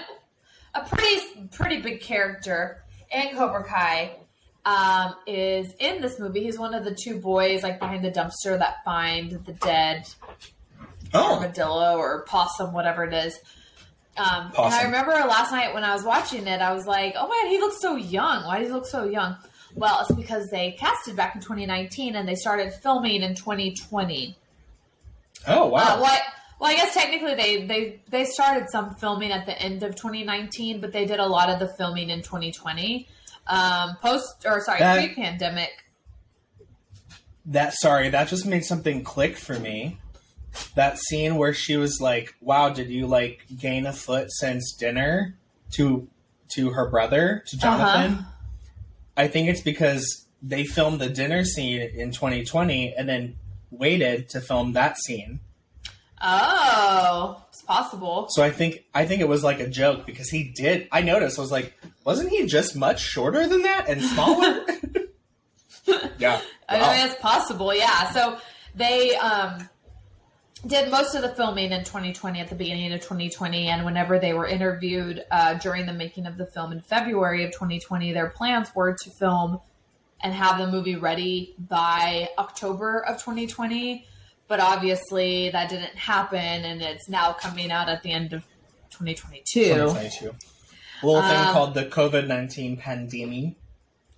a 0.74 0.84
pretty 0.84 1.48
pretty 1.52 1.80
big 1.80 2.00
character 2.00 2.82
in 3.10 3.36
Cobra 3.36 3.64
Kai 3.64 4.16
um, 4.64 5.14
is 5.26 5.72
in 5.78 6.02
this 6.02 6.18
movie. 6.18 6.42
He's 6.42 6.58
one 6.58 6.74
of 6.74 6.84
the 6.84 6.94
two 6.94 7.18
boys 7.20 7.62
like 7.62 7.78
behind 7.78 8.04
the 8.04 8.10
dumpster 8.10 8.58
that 8.58 8.84
find 8.84 9.30
the 9.44 9.52
dead 9.52 10.06
Oh, 11.14 11.34
armadillo 11.36 11.96
or 11.96 12.24
possum, 12.24 12.72
whatever 12.72 13.04
it 13.04 13.14
is. 13.14 13.38
Um, 14.16 14.52
and 14.56 14.74
I 14.74 14.82
remember 14.84 15.12
last 15.12 15.50
night 15.50 15.74
when 15.74 15.82
I 15.84 15.92
was 15.94 16.04
watching 16.04 16.46
it, 16.46 16.60
I 16.60 16.72
was 16.72 16.86
like, 16.86 17.14
"Oh 17.16 17.28
man, 17.28 17.50
he 17.50 17.58
looks 17.58 17.80
so 17.80 17.96
young. 17.96 18.44
Why 18.44 18.58
does 18.58 18.68
he 18.68 18.72
look 18.72 18.86
so 18.86 19.04
young?" 19.04 19.36
Well, 19.74 20.00
it's 20.02 20.12
because 20.14 20.50
they 20.50 20.72
casted 20.72 21.16
back 21.16 21.34
in 21.34 21.40
2019 21.40 22.14
and 22.14 22.28
they 22.28 22.36
started 22.36 22.72
filming 22.74 23.22
in 23.22 23.34
2020. 23.34 24.36
oh 25.48 25.66
wow. 25.66 25.80
Uh, 25.80 25.98
what? 26.00 26.22
Well, 26.60 26.70
I 26.70 26.76
guess 26.76 26.94
technically 26.94 27.34
they, 27.34 27.66
they 27.66 28.00
they 28.08 28.24
started 28.24 28.70
some 28.70 28.94
filming 28.94 29.32
at 29.32 29.46
the 29.46 29.60
end 29.60 29.82
of 29.82 29.96
2019, 29.96 30.80
but 30.80 30.92
they 30.92 31.04
did 31.06 31.18
a 31.18 31.26
lot 31.26 31.50
of 31.50 31.58
the 31.58 31.68
filming 31.76 32.10
in 32.10 32.22
2020. 32.22 33.08
Um, 33.48 33.96
post 34.00 34.44
or 34.46 34.60
sorry, 34.60 34.78
That- 34.78 35.04
pre-pandemic. 35.12 35.84
That 37.46 37.74
sorry, 37.74 38.08
that 38.10 38.28
just 38.28 38.46
made 38.46 38.64
something 38.64 39.02
click 39.04 39.36
for 39.36 39.58
me. 39.58 39.98
That 40.74 40.98
scene 40.98 41.36
where 41.36 41.54
she 41.54 41.76
was 41.76 42.00
like, 42.00 42.34
"Wow, 42.40 42.70
did 42.70 42.88
you 42.88 43.06
like 43.06 43.40
gain 43.56 43.86
a 43.86 43.92
foot 43.92 44.30
since 44.32 44.72
dinner?" 44.72 45.36
to 45.74 46.08
to 46.50 46.70
her 46.70 46.88
brother, 46.88 47.42
to 47.46 47.58
Jonathan. 47.58 48.12
Uh-huh. 48.12 48.30
I 49.16 49.28
think 49.28 49.48
it's 49.48 49.60
because 49.60 50.26
they 50.42 50.64
filmed 50.64 51.00
the 51.00 51.08
dinner 51.08 51.44
scene 51.44 51.80
in 51.80 52.12
2020 52.12 52.94
and 52.94 53.08
then 53.08 53.36
waited 53.70 54.28
to 54.30 54.40
film 54.40 54.72
that 54.74 54.98
scene. 54.98 55.40
Oh, 56.22 57.44
it's 57.48 57.62
possible. 57.62 58.26
So 58.30 58.42
I 58.42 58.50
think 58.50 58.84
I 58.94 59.04
think 59.04 59.20
it 59.20 59.28
was 59.28 59.44
like 59.44 59.60
a 59.60 59.68
joke 59.68 60.06
because 60.06 60.30
he 60.30 60.52
did. 60.54 60.88
I 60.90 61.02
noticed. 61.02 61.38
I 61.38 61.42
was 61.42 61.52
like, 61.52 61.74
wasn't 62.04 62.30
he 62.30 62.46
just 62.46 62.76
much 62.76 63.00
shorter 63.00 63.46
than 63.46 63.62
that 63.62 63.88
and 63.88 64.02
smaller? 64.02 64.64
yeah. 66.18 66.40
I 66.68 66.96
mean, 66.96 67.06
it's 67.06 67.20
possible, 67.20 67.74
yeah. 67.74 68.10
So 68.12 68.38
they 68.74 69.14
um, 69.16 69.68
did 70.66 70.90
most 70.90 71.14
of 71.14 71.22
the 71.22 71.28
filming 71.34 71.72
in 71.72 71.84
2020 71.84 72.40
at 72.40 72.48
the 72.48 72.54
beginning 72.54 72.92
of 72.92 73.00
2020, 73.00 73.68
and 73.68 73.84
whenever 73.84 74.18
they 74.18 74.32
were 74.32 74.46
interviewed 74.46 75.24
uh, 75.30 75.54
during 75.54 75.86
the 75.86 75.92
making 75.92 76.26
of 76.26 76.36
the 76.36 76.46
film 76.46 76.72
in 76.72 76.80
February 76.80 77.44
of 77.44 77.52
2020, 77.52 78.12
their 78.12 78.30
plans 78.30 78.74
were 78.74 78.94
to 78.94 79.10
film 79.18 79.60
and 80.22 80.32
have 80.32 80.58
the 80.58 80.66
movie 80.66 80.96
ready 80.96 81.54
by 81.58 82.28
October 82.38 83.00
of 83.04 83.16
2020. 83.16 84.06
But 84.48 84.60
obviously, 84.60 85.50
that 85.50 85.68
didn't 85.70 85.96
happen, 85.96 86.38
and 86.38 86.82
it's 86.82 87.08
now 87.08 87.32
coming 87.32 87.70
out 87.70 87.88
at 87.88 88.02
the 88.02 88.12
end 88.12 88.32
of 88.32 88.42
2022. 88.90 89.64
2022. 89.64 90.34
A 91.02 91.06
little 91.06 91.22
thing 91.22 91.36
Um, 91.38 91.52
called 91.52 91.74
the 91.74 91.84
COVID 91.86 92.26
19 92.26 92.76
pandemic. 92.76 93.54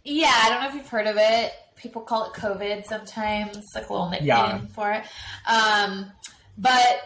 Yeah, 0.05 0.33
I 0.33 0.49
don't 0.51 0.61
know 0.63 0.69
if 0.69 0.75
you've 0.75 0.89
heard 0.89 1.07
of 1.07 1.17
it. 1.19 1.53
People 1.77 2.03
call 2.03 2.27
it 2.27 2.33
COVID 2.33 2.85
sometimes, 2.87 3.65
like 3.75 3.89
a 3.89 3.93
little 3.93 4.09
nickname 4.09 4.29
Yeah. 4.29 4.61
for 4.75 4.93
it. 4.93 5.05
Um, 5.47 6.13
but 6.59 7.03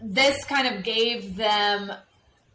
this 0.00 0.44
kind 0.44 0.74
of 0.74 0.82
gave 0.84 1.36
them 1.36 1.92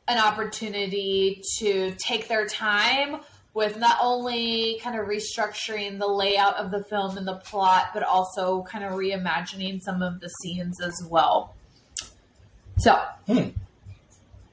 an 0.07 0.17
opportunity 0.17 1.41
to 1.59 1.93
take 1.97 2.27
their 2.27 2.47
time 2.47 3.17
with 3.53 3.77
not 3.77 3.97
only 4.01 4.79
kind 4.83 4.99
of 4.99 5.07
restructuring 5.07 5.99
the 5.99 6.07
layout 6.07 6.55
of 6.55 6.71
the 6.71 6.83
film 6.83 7.17
and 7.17 7.27
the 7.27 7.35
plot, 7.35 7.89
but 7.93 8.03
also 8.03 8.63
kind 8.63 8.83
of 8.83 8.91
reimagining 8.93 9.81
some 9.81 10.01
of 10.01 10.19
the 10.19 10.29
scenes 10.41 10.79
as 10.81 10.93
well. 11.09 11.55
So 12.77 12.97
Hmm. 13.27 13.49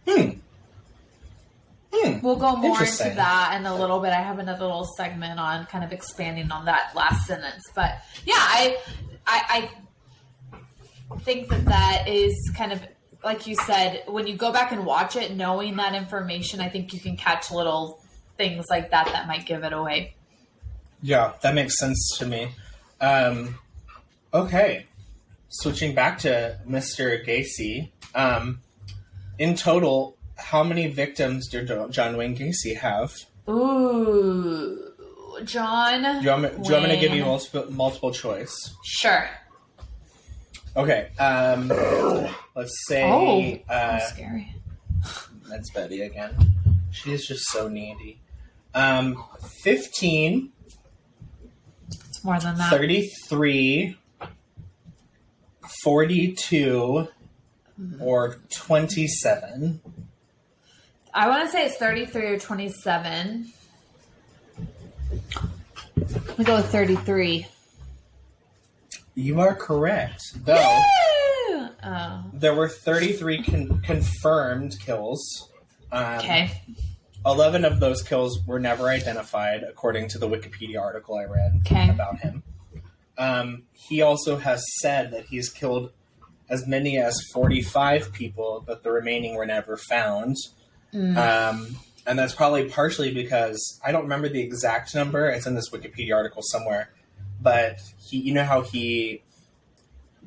Hmm. 0.07 0.31
Hmm. 1.93 2.19
We'll 2.21 2.37
go 2.37 2.57
more 2.57 2.81
into 2.81 3.05
that 3.15 3.57
in 3.59 3.67
a 3.67 3.75
little 3.77 4.01
bit. 4.01 4.13
I 4.13 4.21
have 4.23 4.39
another 4.39 4.65
little 4.67 4.89
segment 4.97 5.39
on 5.39 5.67
kind 5.67 5.85
of 5.85 5.93
expanding 5.93 6.51
on 6.51 6.65
that 6.67 6.95
last 6.95 7.27
sentence, 7.27 7.63
but 7.75 8.03
yeah, 8.25 8.35
I, 8.37 8.79
I, 9.27 9.43
I 9.49 9.71
think 11.21 11.49
that 11.49 11.65
that 11.67 12.09
is 12.09 12.35
kind 12.57 12.73
of 12.73 12.81
like 13.25 13.47
you 13.47 13.57
said. 13.57 14.05
When 14.07 14.27
you 14.27 14.37
go 14.37 14.53
back 14.53 14.73
and 14.73 14.87
watch 14.87 15.17
it, 15.17 15.35
knowing 15.35 15.77
that 15.77 15.95
information, 15.95 16.61
I 16.61 16.69
think 16.69 16.93
you 16.93 17.01
can 17.01 17.17
catch 17.17 17.51
little 17.51 18.01
things 18.37 18.67
like 18.71 18.91
that 18.91 19.07
that 19.07 19.27
might 19.27 19.47
give 19.47 19.65
it 19.65 19.73
away. 19.73 20.15
Yeah, 21.03 21.33
that 21.43 21.55
makes 21.55 21.79
sense 21.79 22.17
to 22.19 22.27
me. 22.27 22.51
Um, 23.01 23.59
okay, 24.33 24.87
switching 25.49 25.95
back 25.95 26.19
to 26.21 26.59
Mr. 26.67 27.25
Gacy. 27.27 27.91
Um, 28.15 28.61
in 29.39 29.55
total, 29.57 30.17
how 30.37 30.63
many 30.63 30.89
victims 30.89 31.49
did 31.49 31.71
John 31.91 32.17
Wayne 32.17 32.37
Gacy 32.37 32.77
have? 32.77 33.13
Ooh, 33.49 34.93
John. 35.45 36.03
Do 36.03 36.25
you 36.25 36.31
want 36.31 36.43
me, 36.43 36.49
do 36.49 36.69
you 36.69 36.73
want 36.73 36.85
me 36.85 36.91
to 36.95 37.01
give 37.01 37.13
you 37.13 37.25
multiple, 37.25 37.71
multiple 37.71 38.13
choice? 38.13 38.75
Sure. 38.85 39.29
Okay. 40.77 41.09
Um, 41.19 41.69
let's 42.55 42.87
say 42.87 43.03
Oh, 43.11 43.73
uh, 43.73 43.99
scary. 44.01 44.55
that's 45.49 45.71
Betty 45.71 46.03
again. 46.03 46.37
She 46.91 47.13
is 47.13 47.27
just 47.27 47.45
so 47.51 47.69
needy. 47.69 48.21
Um, 48.75 49.25
15, 49.63 50.53
It's 51.89 52.23
more 52.25 52.39
than 52.39 52.57
that. 52.59 52.69
33, 52.71 53.97
42, 55.83 57.09
or 58.01 58.37
27. 58.55 59.81
I 61.15 61.29
want 61.29 61.47
to 61.47 61.51
say 61.53 61.65
it's 61.65 61.77
33 61.77 62.23
or 62.27 62.39
27. 62.39 63.51
We 66.37 66.45
go 66.45 66.57
with 66.57 66.71
33. 66.71 67.47
You 69.17 69.41
are 69.41 69.55
correct. 69.55 70.23
Though 70.45 70.81
Woo! 71.51 71.69
Oh, 71.83 72.25
there 72.33 72.55
were 72.55 72.69
33 72.69 73.43
con- 73.43 73.81
confirmed 73.83 74.77
kills. 74.79 75.51
Um, 75.91 76.19
okay. 76.19 76.61
11 77.25 77.65
of 77.65 77.81
those 77.81 78.03
kills 78.03 78.39
were 78.47 78.59
never 78.61 78.89
identified, 78.89 79.63
according 79.65 80.09
to 80.11 80.19
the 80.19 80.29
Wikipedia 80.29 80.81
article 80.81 81.17
I 81.17 81.25
read 81.25 81.61
Okay. 81.67 81.89
about 81.89 82.19
him. 82.21 82.43
Um, 83.19 83.63
he 83.73 84.03
also 84.03 84.37
has 84.37 84.63
said 84.81 85.11
that 85.13 85.25
he's 85.27 85.49
killed 85.49 85.93
as 86.49 86.67
many 86.67 86.99
as 86.99 87.19
45 87.33 88.13
people, 88.13 88.63
but 88.67 88.83
the 88.85 88.91
remaining 88.93 89.35
were 89.35 89.47
never 89.47 89.77
found. 89.77 90.37
Mm. 90.93 91.17
Um, 91.17 91.77
and 92.07 92.19
that's 92.19 92.35
probably 92.35 92.69
partially 92.69 93.13
because 93.13 93.81
I 93.85 93.91
don't 93.91 94.03
remember 94.03 94.29
the 94.29 94.41
exact 94.41 94.95
number. 94.95 95.27
It's 95.29 95.47
in 95.47 95.55
this 95.55 95.71
Wikipedia 95.71 96.15
article 96.15 96.43
somewhere. 96.43 96.91
But 97.47 97.79
he, 97.99 98.19
you 98.19 98.35
know 98.35 98.43
how 98.45 98.63
he 98.63 99.23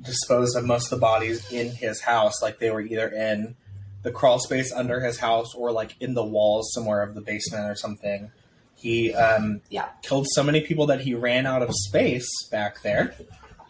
disposed 0.01 0.55
of 0.55 0.63
most 0.63 0.85
of 0.85 0.91
the 0.91 1.01
bodies 1.01 1.51
in 1.51 1.69
his 1.71 1.99
house, 1.99 2.41
like 2.41 2.59
they 2.59 2.71
were 2.71 2.79
either 2.79 3.09
in 3.09 3.57
the 4.03 4.11
crawl 4.11 4.39
space 4.39 4.71
under 4.71 5.01
his 5.01 5.19
house 5.19 5.53
or 5.53 5.73
like 5.73 5.95
in 5.99 6.13
the 6.13 6.23
walls 6.23 6.71
somewhere 6.73 7.01
of 7.01 7.15
the 7.15 7.19
basement 7.21 7.69
or 7.69 7.75
something. 7.75 8.31
He 8.75 9.13
um, 9.13 9.59
Yeah. 9.69 9.89
killed 10.01 10.27
so 10.31 10.41
many 10.43 10.61
people 10.61 10.85
that 10.87 11.01
he 11.01 11.13
ran 11.13 11.45
out 11.45 11.61
of 11.61 11.69
space 11.73 12.29
back 12.49 12.81
there 12.83 13.13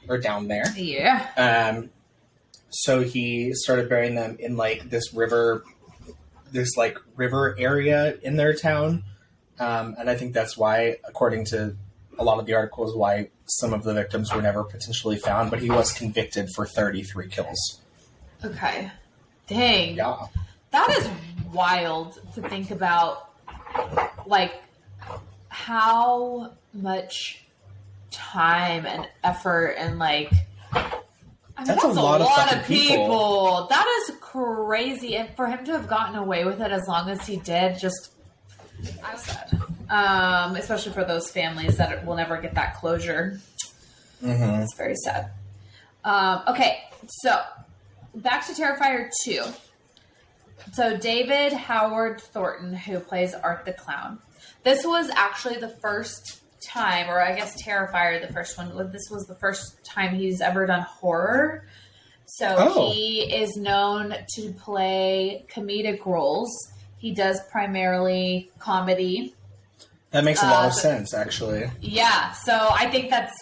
or 0.07 0.19
down 0.19 0.47
there. 0.47 0.71
Yeah. 0.77 1.25
Um, 1.35 1.89
so 2.69 3.01
he 3.01 3.51
started 3.55 3.89
burying 3.89 4.13
them 4.13 4.37
in 4.39 4.55
like 4.57 4.91
this 4.91 5.11
river, 5.11 5.63
this 6.51 6.77
like 6.77 6.99
river 7.15 7.55
area 7.57 8.15
in 8.21 8.35
their 8.35 8.53
town, 8.53 9.03
um, 9.59 9.95
and 9.97 10.07
I 10.07 10.15
think 10.15 10.33
that's 10.33 10.55
why, 10.55 10.97
according 11.07 11.45
to 11.45 11.75
a 12.19 12.23
lot 12.23 12.37
of 12.39 12.45
the 12.45 12.53
articles, 12.53 12.95
why 12.95 13.29
some 13.45 13.73
of 13.73 13.83
the 13.83 13.93
victims 13.93 14.33
were 14.33 14.41
never 14.41 14.63
potentially 14.63 15.17
found. 15.17 15.49
But 15.49 15.61
he 15.61 15.69
was 15.69 15.91
convicted 15.91 16.49
for 16.53 16.65
thirty 16.65 17.01
three 17.01 17.29
kills. 17.29 17.81
Okay. 18.43 18.91
Dang. 19.47 19.95
Yeah, 19.95 20.27
That 20.71 20.89
is 20.91 21.09
wild 21.51 22.19
to 22.35 22.41
think 22.47 22.69
about. 22.71 23.31
Like, 24.25 24.61
how 25.47 26.53
much 26.73 27.43
time 28.11 28.85
and 28.85 29.07
effort 29.23 29.75
and 29.77 29.97
like. 29.97 30.31
I 30.71 31.63
mean, 31.63 31.67
That's 31.67 31.83
a 31.83 31.87
lot 31.89 32.21
of 32.21 32.27
fucking 32.27 32.63
people. 32.63 33.67
That 33.69 33.85
is 34.07 34.15
crazy, 34.21 35.17
and 35.17 35.29
for 35.35 35.47
him 35.47 35.65
to 35.65 35.73
have 35.73 35.87
gotten 35.87 36.15
away 36.15 36.45
with 36.45 36.61
it 36.61 36.71
as 36.71 36.87
long 36.87 37.09
as 37.09 37.25
he 37.27 37.35
did, 37.37 37.77
just 37.77 38.13
I'm 39.03 39.17
sad. 39.17 39.58
Um, 39.89 40.55
especially 40.55 40.91
for 40.91 41.03
those 41.03 41.31
families 41.31 41.77
that 41.77 42.05
will 42.05 42.15
never 42.15 42.39
get 42.39 42.53
that 42.55 42.75
closure. 42.77 43.39
hmm 44.21 44.27
It's 44.61 44.75
very 44.77 44.95
sad. 44.95 45.31
Um, 46.03 46.43
okay, 46.47 46.83
so 47.07 47.41
back 48.15 48.45
to 48.47 48.53
Terrifier 48.53 49.09
2. 49.23 49.43
So 50.73 50.97
David 50.97 51.53
Howard 51.53 52.21
Thornton, 52.21 52.73
who 52.73 52.99
plays 52.99 53.33
Art 53.33 53.65
the 53.65 53.73
Clown, 53.73 54.19
this 54.63 54.85
was 54.85 55.09
actually 55.09 55.57
the 55.57 55.69
first 55.81 56.41
time, 56.61 57.09
or 57.09 57.19
I 57.21 57.35
guess 57.35 57.61
Terrifier, 57.63 58.25
the 58.25 58.31
first 58.33 58.57
one. 58.57 58.69
This 58.91 59.09
was 59.09 59.25
the 59.25 59.35
first 59.35 59.83
time 59.83 60.13
he's 60.15 60.41
ever 60.41 60.65
done 60.67 60.81
horror. 60.81 61.65
So 62.25 62.55
Oh. 62.59 62.91
he 62.91 63.21
is 63.33 63.55
known 63.57 64.13
to 64.35 64.53
play 64.53 65.45
comedic 65.51 66.05
roles. 66.05 66.51
He 66.97 67.11
does 67.13 67.39
primarily 67.51 68.51
comedy. 68.59 69.33
That 70.11 70.23
makes 70.23 70.41
a 70.41 70.45
lot 70.47 70.63
Uh, 70.65 70.67
of 70.67 70.73
sense, 70.73 71.13
actually. 71.13 71.69
Yeah, 71.81 72.31
so 72.31 72.53
I 72.71 72.89
think 72.89 73.09
that's. 73.09 73.33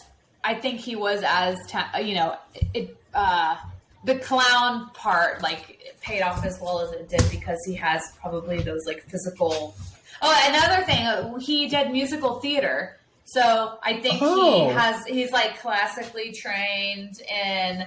I 0.43 0.53
think 0.53 0.79
he 0.79 0.95
was 0.95 1.23
as 1.25 1.57
ta- 1.67 1.91
you 1.99 2.15
know 2.15 2.37
it. 2.73 2.95
Uh, 3.13 3.55
the 4.03 4.15
clown 4.19 4.89
part 4.93 5.41
like 5.41 5.95
paid 6.01 6.21
off 6.21 6.45
as 6.45 6.59
well 6.61 6.79
as 6.79 6.91
it 6.91 7.09
did 7.09 7.23
because 7.31 7.57
he 7.65 7.73
has 7.75 8.01
probably 8.21 8.61
those 8.61 8.85
like 8.85 9.03
physical. 9.09 9.75
Oh, 10.21 10.43
another 10.49 10.83
thing, 10.85 11.05
uh, 11.05 11.37
he 11.37 11.67
did 11.67 11.91
musical 11.91 12.39
theater, 12.39 12.97
so 13.25 13.77
I 13.83 13.99
think 14.01 14.19
Oh. 14.21 14.67
he 14.69 14.73
has. 14.73 15.05
He's 15.05 15.31
like 15.31 15.59
classically 15.59 16.31
trained 16.31 17.19
in 17.21 17.85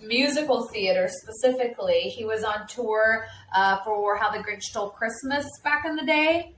musical 0.00 0.68
theater 0.68 1.08
specifically. 1.22 2.02
He 2.02 2.24
was 2.24 2.44
on 2.44 2.66
tour 2.68 3.26
uh, 3.54 3.78
for 3.84 4.16
How 4.16 4.30
the 4.30 4.38
Grinch 4.38 4.62
Stole 4.62 4.90
Christmas 4.90 5.44
back 5.64 5.84
in 5.84 5.96
the 5.96 6.04
day. 6.04 6.52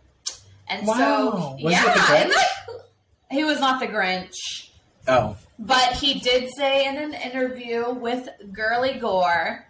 And 0.70 0.86
Wow. 0.86 0.96
so, 0.96 1.56
Was 1.60 1.60
it 1.60 1.70
yeah, 1.72 1.84
the 1.94 2.00
Grinch? 2.00 2.22
and, 2.22 2.30
like, 2.30 2.80
he 3.30 3.44
was 3.44 3.60
not 3.60 3.80
the 3.80 3.86
Grinch, 3.88 4.68
Oh, 5.08 5.36
but 5.58 5.92
he 5.96 6.20
did 6.20 6.50
say 6.56 6.86
in 6.86 6.96
an 6.96 7.12
interview 7.14 7.90
with 7.92 8.28
Girly 8.52 8.94
Gore 8.98 9.66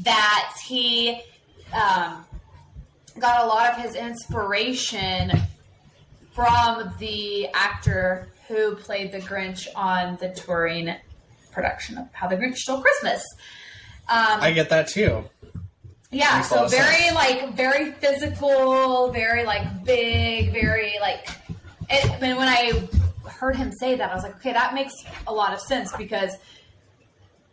that 0.00 0.52
he 0.66 1.20
um, 1.72 2.24
got 3.18 3.42
a 3.44 3.46
lot 3.46 3.70
of 3.70 3.82
his 3.82 3.94
inspiration 3.94 5.32
from 6.32 6.92
the 6.98 7.48
actor 7.54 8.28
who 8.48 8.74
played 8.76 9.12
the 9.12 9.20
Grinch 9.20 9.66
on 9.76 10.16
the 10.20 10.28
touring 10.30 10.94
production 11.52 11.98
of 11.98 12.08
How 12.12 12.28
the 12.28 12.36
Grinch 12.36 12.56
Stole 12.56 12.80
Christmas. 12.80 13.22
Um, 14.08 14.40
I 14.40 14.52
get 14.52 14.68
that 14.70 14.88
too. 14.88 15.24
Yeah, 16.12 16.42
so 16.42 16.66
very 16.68 16.94
sense. 16.94 17.14
like 17.14 17.54
very 17.54 17.92
physical, 17.92 19.10
very 19.10 19.44
like 19.44 19.84
big, 19.84 20.52
very 20.52 20.94
like. 21.00 21.26
It, 21.90 22.08
I 22.10 22.20
mean, 22.20 22.36
when 22.36 22.48
I 22.48 22.88
heard 23.28 23.56
him 23.56 23.72
say 23.72 23.96
that, 23.96 24.10
I 24.10 24.14
was 24.14 24.22
like, 24.22 24.36
okay, 24.36 24.52
that 24.52 24.74
makes 24.74 24.92
a 25.26 25.32
lot 25.32 25.52
of 25.52 25.60
sense 25.60 25.92
because 25.96 26.36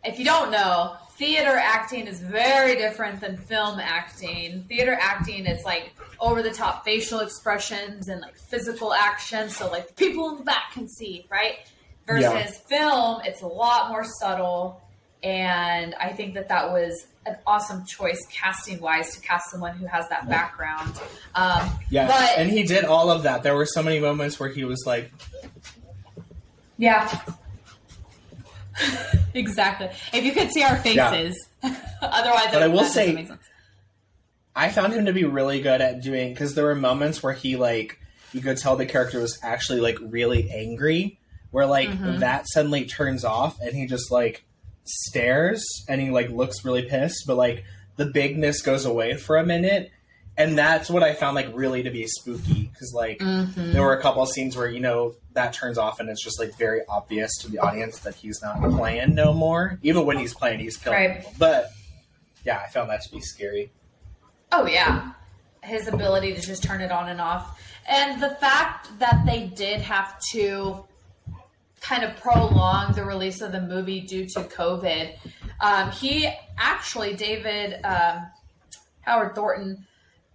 if 0.04 0.18
you 0.18 0.24
don't 0.24 0.50
know, 0.50 0.96
theater 1.16 1.56
acting 1.56 2.06
is 2.06 2.20
very 2.20 2.76
different 2.76 3.20
than 3.20 3.36
film 3.36 3.78
acting. 3.80 4.64
Theater 4.68 4.96
acting 5.00 5.46
is 5.46 5.64
like 5.64 5.92
over 6.20 6.42
the 6.42 6.50
top 6.50 6.84
facial 6.84 7.20
expressions 7.20 8.08
and 8.08 8.20
like 8.20 8.36
physical 8.36 8.92
action, 8.94 9.48
so 9.50 9.70
like 9.70 9.88
the 9.88 9.94
people 9.94 10.30
in 10.30 10.36
the 10.38 10.44
back 10.44 10.72
can 10.72 10.88
see, 10.88 11.26
right? 11.30 11.56
Versus 12.06 12.22
Yeah. 12.32 12.46
film, 12.46 13.22
it's 13.24 13.42
a 13.42 13.46
lot 13.46 13.90
more 13.90 14.04
subtle, 14.04 14.80
and 15.22 15.94
I 15.96 16.10
think 16.12 16.34
that 16.34 16.48
that 16.48 16.70
was 16.70 17.06
an 17.26 17.36
awesome 17.46 17.84
choice 17.86 18.18
casting 18.32 18.80
wise 18.80 19.14
to 19.14 19.20
cast 19.20 19.50
someone 19.50 19.76
who 19.76 19.86
has 19.86 20.08
that 20.08 20.28
background. 20.28 20.98
Um, 21.34 21.70
Yeah, 21.90 22.06
but 22.06 22.38
and 22.38 22.50
he 22.50 22.62
did 22.62 22.84
all 22.84 23.10
of 23.10 23.24
that. 23.24 23.42
There 23.42 23.54
were 23.54 23.66
so 23.66 23.82
many 23.82 24.00
moments 24.00 24.40
where 24.40 24.48
he 24.48 24.64
was 24.64 24.82
like, 24.86 25.10
Yeah. 26.78 27.08
exactly. 29.34 29.88
If 30.12 30.24
you 30.24 30.32
could 30.32 30.50
see 30.50 30.62
our 30.62 30.76
faces, 30.78 31.36
otherwise, 32.02 32.48
But 32.52 32.62
I 32.62 32.68
will 32.68 32.84
say- 32.84 33.12
make 33.12 33.28
sense. 33.28 33.40
I 34.56 34.68
found 34.70 34.92
him 34.92 35.06
to 35.06 35.12
be 35.12 35.24
really 35.24 35.60
good 35.60 35.80
at 35.80 36.02
doing 36.02 36.32
because 36.34 36.54
there 36.54 36.64
were 36.64 36.74
moments 36.74 37.22
where 37.22 37.32
he 37.32 37.54
like 37.56 37.98
you 38.32 38.40
could 38.40 38.56
tell 38.58 38.76
the 38.76 38.84
character 38.84 39.20
was 39.20 39.38
actually 39.44 39.80
like 39.80 39.96
really 40.00 40.50
angry, 40.50 41.18
where 41.52 41.66
like 41.66 41.88
Mhm. 41.88 42.18
that 42.18 42.46
suddenly 42.48 42.84
turns 42.84 43.24
off 43.24 43.60
and 43.60 43.74
he 43.76 43.86
just 43.86 44.10
like 44.10 44.44
stares 44.90 45.64
and 45.88 46.00
he 46.00 46.10
like 46.10 46.30
looks 46.30 46.64
really 46.64 46.82
pissed, 46.82 47.24
but 47.26 47.36
like 47.36 47.64
the 47.96 48.06
bigness 48.06 48.62
goes 48.62 48.84
away 48.84 49.16
for 49.16 49.36
a 49.36 49.44
minute, 49.44 49.90
and 50.36 50.56
that's 50.56 50.88
what 50.90 51.02
I 51.02 51.14
found 51.14 51.34
like 51.34 51.48
really 51.54 51.82
to 51.82 51.90
be 51.90 52.06
spooky 52.06 52.70
because 52.72 52.92
like 52.94 53.18
Mhm. 53.18 53.72
there 53.72 53.82
were 53.82 53.94
a 53.94 54.00
couple 54.02 54.22
of 54.22 54.28
scenes 54.30 54.56
where 54.56 54.68
you 54.68 54.80
know 54.80 55.14
that 55.34 55.52
turns 55.52 55.78
off 55.78 56.00
and 56.00 56.08
it's 56.08 56.22
just 56.24 56.38
like 56.40 56.56
very 56.58 56.80
obvious 56.88 57.30
to 57.42 57.48
the 57.50 57.58
audience 57.58 58.00
that 58.00 58.14
he's 58.14 58.40
not 58.42 58.60
playing 58.76 59.14
no 59.14 59.32
more. 59.32 59.78
Even 59.82 60.04
when 60.06 60.18
he's 60.18 60.34
playing, 60.34 60.58
he's 60.60 60.76
killing 60.76 60.98
Right. 60.98 61.16
people. 61.18 61.32
But 61.38 61.70
yeah, 62.44 62.60
I 62.66 62.70
found 62.70 62.90
that 62.90 63.02
to 63.02 63.10
be 63.12 63.20
scary. 63.20 63.70
Oh 64.52 64.66
yeah, 64.66 65.12
his 65.62 65.86
ability 65.88 66.34
to 66.34 66.40
just 66.40 66.62
turn 66.62 66.80
it 66.80 66.90
on 66.90 67.08
and 67.08 67.20
off, 67.20 67.60
and 67.88 68.20
the 68.22 68.30
fact 68.40 68.88
that 68.98 69.22
they 69.26 69.46
did 69.46 69.80
have 69.82 70.18
to 70.32 70.84
kind 71.80 72.04
of 72.04 72.16
prolong 72.16 72.92
the 72.92 73.04
release 73.04 73.40
of 73.40 73.52
the 73.52 73.60
movie 73.60 74.00
due 74.00 74.26
to 74.26 74.40
COVID. 74.40 75.16
Um, 75.60 75.90
he 75.90 76.28
actually, 76.58 77.14
David 77.14 77.80
um, 77.84 78.26
Howard 79.02 79.34
Thornton, 79.34 79.86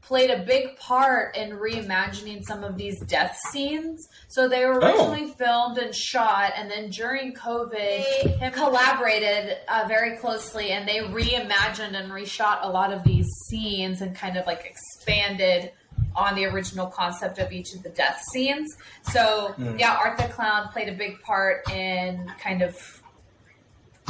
played 0.01 0.29
a 0.29 0.43
big 0.43 0.77
part 0.77 1.35
in 1.35 1.49
reimagining 1.51 2.43
some 2.43 2.63
of 2.63 2.77
these 2.77 2.99
death 3.07 3.35
scenes. 3.51 4.07
So 4.27 4.47
they 4.47 4.63
were 4.65 4.75
Oh. 4.83 4.87
originally 4.87 5.33
filmed 5.33 5.79
and 5.79 5.95
shot, 5.95 6.53
and 6.55 6.69
then 6.69 6.91
during 6.91 7.33
COVID, 7.33 8.37
him 8.37 8.53
collaborated 8.53 9.57
uh, 9.67 9.85
very 9.87 10.15
closely, 10.17 10.71
and 10.71 10.87
they 10.87 10.99
reimagined 10.99 11.95
and 11.95 12.11
reshot 12.11 12.59
a 12.61 12.69
lot 12.69 12.93
of 12.93 13.03
these 13.03 13.25
scenes 13.47 14.01
and 14.01 14.15
kind 14.15 14.37
of 14.37 14.45
like 14.45 14.63
expanded 14.65 15.71
on 16.15 16.35
the 16.35 16.45
original 16.45 16.87
concept 16.87 17.39
of 17.39 17.51
each 17.51 17.73
of 17.73 17.83
the 17.83 17.89
death 17.89 18.21
scenes. 18.31 18.75
So 19.11 19.53
Mm. 19.57 19.79
yeah, 19.79 19.95
Art 19.95 20.17
the 20.17 20.23
Clown 20.29 20.69
played 20.69 20.89
a 20.89 20.93
big 20.93 21.21
part 21.21 21.69
in 21.71 22.31
kind 22.39 22.61
of 22.61 22.75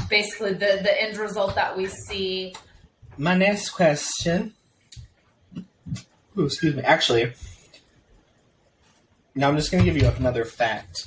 basically 0.09 0.53
the 0.53 0.79
the 0.83 1.01
end 1.01 1.17
result 1.17 1.55
that 1.55 1.75
we 1.77 1.87
see. 1.87 2.53
My 3.17 3.35
next 3.35 3.69
question. 3.69 4.53
Ooh, 6.37 6.45
excuse 6.45 6.75
me. 6.75 6.81
Actually, 6.83 7.31
now 9.35 9.47
I'm 9.47 9.55
just 9.55 9.71
going 9.71 9.83
to 9.83 9.89
give 9.91 10.01
you 10.01 10.09
another 10.17 10.43
fact. 10.45 11.05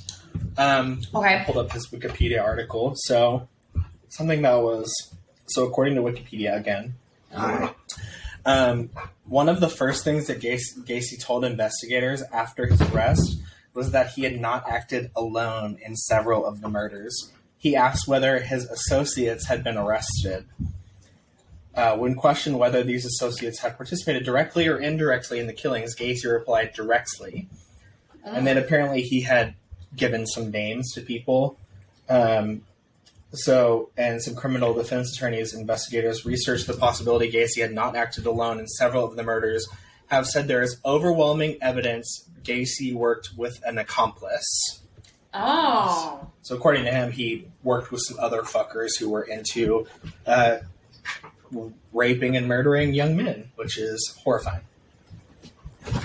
Um, 0.57 1.01
Okay. 1.13 1.39
I 1.39 1.43
pulled 1.43 1.57
up 1.57 1.71
his 1.71 1.87
Wikipedia 1.89 2.43
article. 2.43 2.93
So, 2.95 3.47
something 4.09 4.41
that 4.41 4.55
was 4.55 4.91
so 5.47 5.65
according 5.67 5.95
to 5.95 6.01
Wikipedia 6.01 6.57
again. 6.57 6.95
Um, 8.49 8.89
one 9.25 9.47
of 9.47 9.59
the 9.59 9.69
first 9.69 10.03
things 10.03 10.25
that 10.25 10.41
Gacy, 10.41 10.83
Gacy 10.83 11.21
told 11.21 11.45
investigators 11.45 12.23
after 12.33 12.65
his 12.65 12.81
arrest 12.81 13.37
was 13.75 13.91
that 13.91 14.13
he 14.13 14.23
had 14.23 14.41
not 14.41 14.67
acted 14.67 15.11
alone 15.15 15.77
in 15.85 15.95
several 15.95 16.47
of 16.47 16.59
the 16.59 16.67
murders. 16.67 17.31
He 17.59 17.75
asked 17.75 18.07
whether 18.07 18.39
his 18.39 18.65
associates 18.65 19.45
had 19.45 19.63
been 19.63 19.77
arrested. 19.77 20.45
Uh, 21.75 21.95
when 21.97 22.15
questioned 22.15 22.57
whether 22.57 22.83
these 22.83 23.05
associates 23.05 23.59
had 23.59 23.77
participated 23.77 24.25
directly 24.25 24.67
or 24.67 24.79
indirectly 24.79 25.39
in 25.39 25.45
the 25.45 25.53
killings, 25.53 25.95
Gacy 25.95 26.25
replied 26.25 26.73
directly. 26.73 27.47
And 28.25 28.47
then 28.47 28.57
apparently 28.57 29.03
he 29.03 29.21
had 29.21 29.53
given 29.95 30.25
some 30.25 30.49
names 30.49 30.91
to 30.93 31.01
people. 31.01 31.59
Um, 32.09 32.63
so, 33.31 33.91
and 33.95 34.21
some 34.21 34.35
criminal 34.35 34.73
defense 34.73 35.15
attorneys, 35.15 35.53
and 35.53 35.61
investigators 35.61 36.25
researched 36.25 36.67
the 36.67 36.73
possibility 36.73 37.31
Gacy 37.31 37.61
had 37.61 37.73
not 37.73 37.95
acted 37.95 38.25
alone 38.25 38.59
in 38.59 38.67
several 38.67 39.05
of 39.05 39.15
the 39.15 39.23
murders, 39.23 39.67
have 40.07 40.25
said 40.25 40.47
there 40.47 40.63
is 40.63 40.77
overwhelming 40.83 41.57
evidence 41.61 42.27
Gacy 42.43 42.93
worked 42.93 43.29
with 43.37 43.61
an 43.65 43.77
accomplice. 43.77 44.81
Oh. 45.33 46.27
So, 46.41 46.55
according 46.55 46.85
to 46.85 46.91
him, 46.91 47.11
he 47.11 47.47
worked 47.61 47.91
with 47.91 48.01
some 48.01 48.17
other 48.19 48.41
fuckers 48.41 48.97
who 48.97 49.09
were 49.09 49.21
into 49.21 49.85
uh, 50.25 50.57
raping 51.93 52.35
and 52.35 52.47
murdering 52.47 52.95
young 52.95 53.15
men, 53.15 53.51
which 53.55 53.77
is 53.77 54.17
horrifying, 54.23 54.63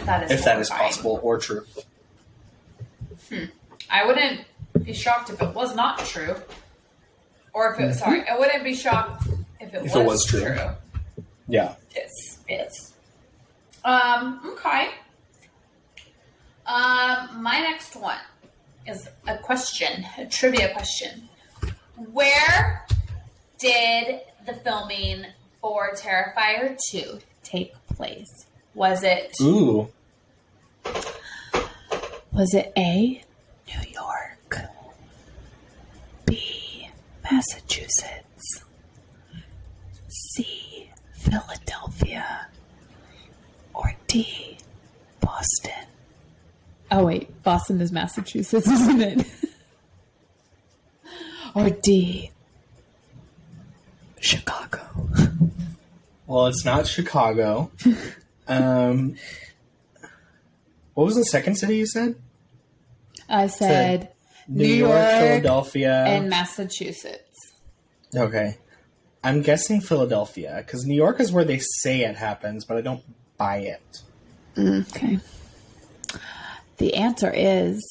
That 0.04 0.24
is 0.24 0.30
if 0.30 0.44
that 0.44 0.60
is 0.60 0.68
possible 0.68 1.20
or 1.22 1.38
true. 1.38 1.64
Hmm. 3.30 3.44
I 3.88 4.04
wouldn't 4.04 4.42
be 4.82 4.92
shocked 4.92 5.30
if 5.30 5.40
it 5.40 5.54
was 5.54 5.74
not 5.74 5.98
true. 6.00 6.36
Or 7.54 7.72
if 7.72 7.80
it, 7.80 7.94
sorry, 7.94 8.28
I 8.28 8.36
wouldn't 8.38 8.64
be 8.64 8.74
shocked 8.74 9.26
if 9.60 9.72
it, 9.72 9.82
Mm-hmm. 9.82 9.86
If 9.86 9.94
was, 9.94 9.96
it 9.96 10.06
was 10.06 10.26
true. 10.26 10.40
true. 10.40 10.70
Yeah. 11.48 11.74
Yes, 11.94 12.38
yes. 12.48 12.92
Um, 13.84 14.40
okay. 14.52 14.88
Um, 16.66 17.42
my 17.42 17.60
next 17.60 17.94
one 17.96 18.18
is 18.86 19.08
a 19.28 19.36
question, 19.38 20.04
a 20.18 20.26
trivia 20.26 20.72
question. 20.72 21.28
Where 22.12 22.84
did 23.58 24.20
the 24.46 24.54
filming 24.54 25.26
for 25.60 25.92
Terrifier 25.94 26.76
2 26.90 27.18
take 27.42 27.74
place? 27.88 28.46
Was 28.74 29.02
it 29.04 29.34
Ooh. 29.40 29.88
was 32.32 32.54
it 32.54 32.72
A, 32.76 33.22
New 33.68 33.90
York, 33.92 34.33
Massachusetts, 37.30 38.64
C, 40.08 40.90
Philadelphia, 41.14 42.48
Or 43.72 43.94
D. 44.06 44.58
Boston. 45.20 45.72
Oh 46.90 47.06
wait, 47.06 47.42
Boston 47.42 47.80
is 47.80 47.90
Massachusetts, 47.90 48.66
isn't 48.70 49.00
it? 49.00 49.26
or 51.54 51.70
D. 51.70 52.30
Chicago. 54.20 54.80
Well, 56.26 56.46
it's 56.46 56.64
not 56.64 56.86
Chicago. 56.86 57.70
um, 58.48 59.16
what 60.94 61.04
was 61.04 61.16
the 61.16 61.24
second 61.24 61.56
city 61.56 61.76
you 61.76 61.86
said? 61.86 62.14
I 63.28 63.46
said 63.48 64.12
New, 64.48 64.66
York, 64.66 64.92
Philadelphia, 64.92 66.04
and 66.06 66.28
Massachusetts. 66.28 67.54
Okay. 68.14 68.58
I'm 69.22 69.40
guessing 69.40 69.80
Philadelphia 69.80 70.62
because 70.64 70.84
New 70.84 70.94
York 70.94 71.18
is 71.18 71.32
where 71.32 71.44
they 71.44 71.58
say 71.58 72.02
it 72.02 72.16
happens, 72.16 72.64
but 72.64 72.76
I 72.76 72.82
don't 72.82 73.02
buy 73.38 73.58
it. 73.58 74.02
Okay. 74.58 75.18
The 76.76 76.94
answer 76.94 77.32
is 77.34 77.82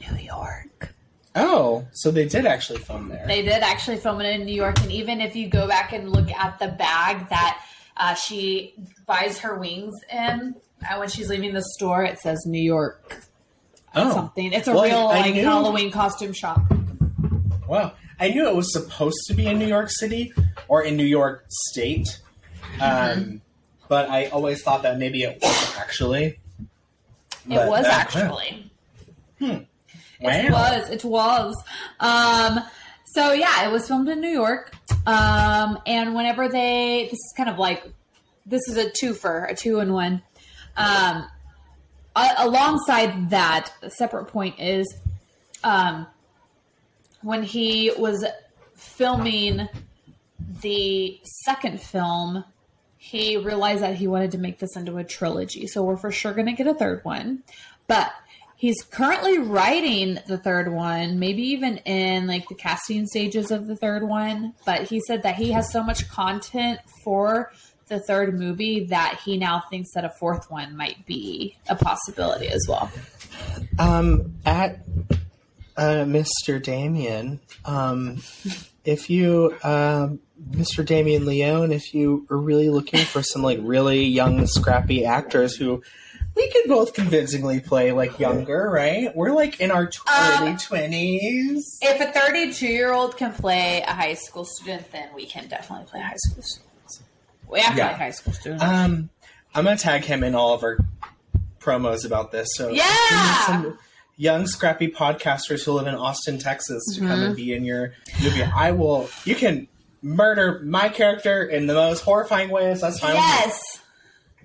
New 0.00 0.18
York. 0.18 0.94
Oh, 1.34 1.86
so 1.92 2.10
they 2.10 2.26
did 2.26 2.46
actually 2.46 2.80
film 2.80 3.08
there. 3.08 3.24
They 3.26 3.42
did 3.42 3.62
actually 3.62 3.98
film 3.98 4.20
it 4.20 4.28
in 4.34 4.44
New 4.44 4.54
York, 4.54 4.80
and 4.80 4.90
even 4.90 5.20
if 5.20 5.36
you 5.36 5.48
go 5.48 5.68
back 5.68 5.92
and 5.92 6.10
look 6.10 6.30
at 6.32 6.58
the 6.58 6.68
bag 6.68 7.28
that 7.28 7.64
uh, 7.96 8.14
she 8.14 8.74
buys 9.06 9.38
her 9.38 9.58
wings 9.58 9.94
in 10.12 10.54
uh, 10.88 10.96
when 10.96 11.08
she's 11.08 11.28
leaving 11.28 11.54
the 11.54 11.64
store, 11.76 12.04
it 12.04 12.18
says 12.18 12.44
New 12.44 12.62
York 12.62 13.22
oh, 13.94 14.12
something. 14.14 14.52
It's 14.52 14.68
a 14.68 14.74
Well, 14.74 14.84
real 14.84 14.96
I 15.08 15.20
like 15.20 15.34
knew- 15.34 15.44
Halloween 15.44 15.90
costume 15.90 16.32
shop. 16.32 16.60
Wow. 17.66 17.92
I 18.20 18.28
knew 18.30 18.48
it 18.48 18.54
was 18.56 18.72
supposed 18.72 19.18
to 19.28 19.34
be 19.34 19.46
in 19.46 19.58
New 19.58 19.66
York 19.66 19.90
City 19.90 20.32
or 20.66 20.82
in 20.82 20.96
New 20.96 21.04
York 21.04 21.44
State. 21.48 22.20
Um, 22.80 23.40
but 23.88 24.08
I 24.10 24.26
always 24.26 24.62
thought 24.62 24.82
that 24.82 24.98
maybe 24.98 25.22
it 25.22 25.38
wasn't 25.40 25.78
actually. 25.80 26.24
It 26.24 26.38
But, 27.48 27.68
was 27.68 27.86
uh, 27.86 27.90
actually. 27.90 28.70
Wow. 29.40 29.60
It 30.20 30.50
was. 30.52 30.90
It 30.90 31.04
was. 31.04 31.54
Um, 32.00 32.60
so 33.06 33.32
yeah, 33.32 33.68
it 33.68 33.72
was 33.72 33.86
filmed 33.86 34.08
in 34.08 34.20
New 34.20 34.28
York. 34.28 34.72
Um, 35.06 35.78
and 35.86 36.14
whenever 36.14 36.48
they, 36.48 37.04
this 37.04 37.12
is 37.14 37.34
kind 37.36 37.48
of 37.48 37.58
like, 37.58 37.84
this 38.44 38.66
is 38.68 38.76
a 38.76 38.90
twofer, 38.90 39.50
a 39.50 39.54
two 39.54 39.78
in 39.80 39.92
one. 39.92 40.22
Um, 40.76 41.26
a- 42.18 42.46
alongside 42.46 43.30
that, 43.30 43.72
a 43.82 43.90
separate 43.90 44.26
point 44.26 44.58
is, 44.58 44.86
um, 45.64 46.06
when 47.22 47.42
he 47.42 47.92
was 47.98 48.24
filming 48.74 49.68
the 50.62 51.20
second 51.44 51.80
film, 51.80 52.44
he 52.96 53.36
realized 53.36 53.82
that 53.82 53.96
he 53.96 54.06
wanted 54.06 54.32
to 54.32 54.38
make 54.38 54.58
this 54.58 54.76
into 54.76 54.98
a 54.98 55.04
trilogy. 55.04 55.66
So 55.66 55.82
we're 55.82 55.96
for 55.96 56.12
sure 56.12 56.32
going 56.32 56.46
to 56.46 56.52
get 56.52 56.66
a 56.66 56.74
third 56.74 57.04
one. 57.04 57.42
But 57.86 58.12
he's 58.56 58.82
currently 58.82 59.38
writing 59.38 60.18
the 60.26 60.38
third 60.38 60.72
one, 60.72 61.18
maybe 61.18 61.42
even 61.42 61.78
in 61.78 62.26
like 62.26 62.48
the 62.48 62.54
casting 62.54 63.06
stages 63.06 63.50
of 63.50 63.66
the 63.66 63.76
third 63.76 64.02
one. 64.02 64.54
But 64.66 64.82
he 64.82 65.00
said 65.06 65.22
that 65.22 65.36
he 65.36 65.52
has 65.52 65.72
so 65.72 65.82
much 65.82 66.08
content 66.08 66.80
for 67.04 67.52
the 67.88 67.98
third 68.00 68.38
movie 68.38 68.84
that 68.86 69.20
he 69.24 69.36
now 69.36 69.62
thinks 69.70 69.92
that 69.94 70.04
a 70.04 70.10
fourth 70.10 70.50
one 70.50 70.76
might 70.76 71.04
be 71.06 71.56
a 71.68 71.74
possibility 71.76 72.48
as 72.48 72.64
well. 72.68 72.90
Um, 73.78 74.34
at 74.44 74.80
uh, 75.76 76.04
Mr. 76.04 76.62
Damien, 76.62 77.40
um, 77.64 78.22
if 78.84 79.10
you, 79.10 79.54
um, 79.62 80.20
Mr. 80.50 80.84
Damien 80.84 81.26
Leone, 81.26 81.72
if 81.72 81.94
you 81.94 82.26
are 82.30 82.36
really 82.36 82.70
looking 82.70 83.04
for 83.04 83.22
some 83.22 83.42
like 83.42 83.58
really 83.62 84.04
young, 84.04 84.46
scrappy 84.46 85.04
actors 85.04 85.56
who 85.56 85.82
we 86.34 86.48
could 86.50 86.68
both 86.68 86.94
convincingly 86.94 87.58
play 87.58 87.90
like 87.92 88.20
younger, 88.20 88.70
right? 88.70 89.14
We're 89.14 89.32
like 89.32 89.60
in 89.60 89.70
our 89.72 89.90
Um, 90.06 90.42
early 90.42 90.56
twenties. 90.56 91.78
If 91.82 92.00
a 92.00 92.12
32 92.12 92.66
year 92.66 92.92
old 92.92 93.16
can 93.16 93.32
play 93.32 93.82
a 93.86 93.92
high 93.92 94.14
school 94.14 94.44
student, 94.44 94.90
then 94.92 95.08
we 95.14 95.26
can 95.26 95.48
definitely 95.48 95.86
play 95.86 96.00
high 96.00 96.14
school 96.28 96.42
students. 96.44 96.67
We 97.50 97.60
have 97.60 97.72
to 97.72 97.78
Yeah. 97.78 97.88
play 97.88 97.98
high 97.98 98.10
school 98.10 98.32
students. 98.32 98.62
Um, 98.64 99.10
I'm 99.54 99.64
gonna 99.64 99.76
tag 99.76 100.04
him 100.04 100.22
in 100.22 100.34
all 100.34 100.54
of 100.54 100.62
our 100.62 100.78
promos 101.60 102.04
about 102.04 102.30
this. 102.32 102.48
So 102.54 102.68
Yeah! 102.70 102.84
if 102.86 103.10
you 103.10 103.16
need 103.16 103.34
some 103.70 103.78
young 104.16 104.46
scrappy 104.46 104.88
podcasters 104.88 105.64
who 105.64 105.72
live 105.72 105.86
in 105.86 105.94
Austin, 105.94 106.38
Texas, 106.38 106.82
to 106.94 107.00
come 107.00 107.08
Mm-hmm. 107.10 107.22
and 107.22 107.36
be 107.36 107.52
in 107.54 107.64
your 107.64 107.92
movie. 108.22 108.42
I 108.42 108.72
will. 108.72 109.08
You 109.24 109.34
can 109.34 109.68
murder 110.02 110.60
my 110.64 110.88
character 110.88 111.42
in 111.44 111.66
the 111.66 111.74
most 111.74 112.02
horrifying 112.02 112.50
ways. 112.50 112.80
That's 112.80 113.00
fine. 113.00 113.14
Yes. 113.14 113.80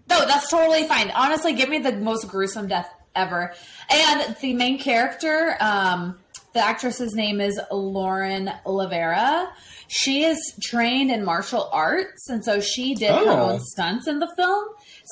No, 0.10 0.26
that's 0.26 0.50
totally 0.50 0.88
fine. 0.88 1.12
Honestly, 1.12 1.54
give 1.54 1.70
me 1.70 1.80
the 1.80 1.94
most 1.94 2.28
gruesome 2.28 2.68
death 2.68 2.90
ever. 3.16 3.54
And 3.90 4.36
the 4.42 4.54
main 4.54 4.78
character, 4.80 5.56
um, 5.60 6.18
the 6.54 6.60
actress's 6.60 7.14
name 7.14 7.40
is 7.42 7.60
Lauren 7.72 8.52
LaVera. 8.66 9.48
She 9.96 10.24
is 10.26 10.40
trained 10.64 11.12
in 11.12 11.24
martial 11.24 11.70
arts, 11.72 12.28
and 12.28 12.44
so 12.44 12.60
she 12.60 12.96
did 12.96 13.12
her 13.12 13.30
Oh. 13.30 13.52
own 13.52 13.60
stunts 13.60 14.08
in 14.08 14.18
the 14.20 14.28
film. 14.36 14.66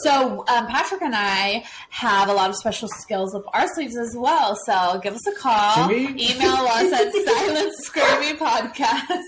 So 0.03 0.43
um, 0.47 0.65
Patrick 0.67 1.01
and 1.03 1.13
I 1.15 1.63
have 1.89 2.29
a 2.29 2.33
lot 2.33 2.49
of 2.49 2.55
special 2.55 2.87
skills 2.99 3.35
up 3.35 3.43
our 3.53 3.67
sleeves 3.75 3.95
as 3.95 4.15
well. 4.17 4.57
So 4.65 4.99
give 5.03 5.13
us 5.13 5.27
a 5.27 5.35
call. 5.35 5.91
Email 5.91 6.65
us 6.67 6.91
at 6.93 7.13
silent 7.25 7.73
screaming 7.77 8.37
podcast 8.37 9.21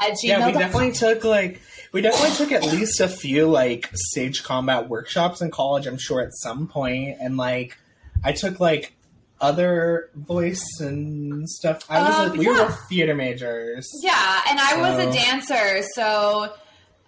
at 0.00 0.10
gmail. 0.12 0.24
Yeah, 0.24 0.46
we 0.46 0.52
definitely 0.52 0.92
took 0.92 1.24
like 1.24 1.62
we 1.92 2.02
definitely 2.02 2.36
took 2.36 2.52
at 2.52 2.64
least 2.70 3.00
a 3.00 3.08
few 3.08 3.46
like 3.48 3.88
stage 3.94 4.42
combat 4.42 4.88
workshops 4.90 5.40
in 5.40 5.50
college. 5.50 5.86
I'm 5.86 5.98
sure 5.98 6.20
at 6.20 6.34
some 6.34 6.68
point, 6.68 7.16
and 7.20 7.36
like 7.38 7.78
I 8.22 8.32
took 8.32 8.60
like 8.60 8.92
other 9.40 10.10
voice 10.14 10.62
and 10.80 11.48
stuff. 11.48 11.84
I 11.88 12.02
was 12.02 12.14
Um, 12.14 12.28
a, 12.30 12.32
we 12.38 12.46
were 12.46 12.52
yeah. 12.54 12.64
both 12.68 12.88
theater 12.88 13.14
majors. 13.14 13.88
Yeah, 14.02 14.40
and 14.48 14.58
I 14.60 14.76
was 14.80 14.98
a 15.06 15.12
dancer, 15.12 15.82
so 15.94 16.44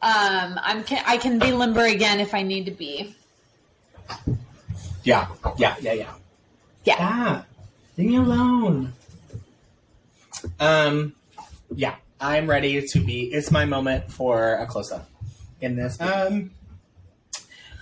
um, 0.03 0.59
I'm 0.63 0.83
can, 0.85 1.03
I 1.07 1.17
can 1.19 1.39
be 1.39 1.53
limber 1.53 1.85
again 1.85 2.21
if 2.21 2.35
I 2.35 2.43
need 2.43 2.65
to 2.67 2.71
be. 2.73 3.15
Yeah, 5.05 5.27
yeah, 5.59 5.77
yeah, 5.81 5.93
yeah. 5.93 6.13
Yeah. 6.85 6.97
Ah, 6.99 7.45
leave 7.97 8.09
me 8.09 8.17
alone. 8.17 8.93
Um, 10.59 11.15
yeah, 11.75 11.95
I'm 12.21 12.49
ready 12.49 12.83
to 12.87 12.99
be. 13.01 13.25
It's 13.33 13.51
my 13.51 13.65
moment 13.65 14.11
for 14.13 14.55
a 14.55 14.67
close 14.67 14.91
up 14.91 15.09
in 15.61 15.77
this. 15.77 16.01
Um, 16.01 16.51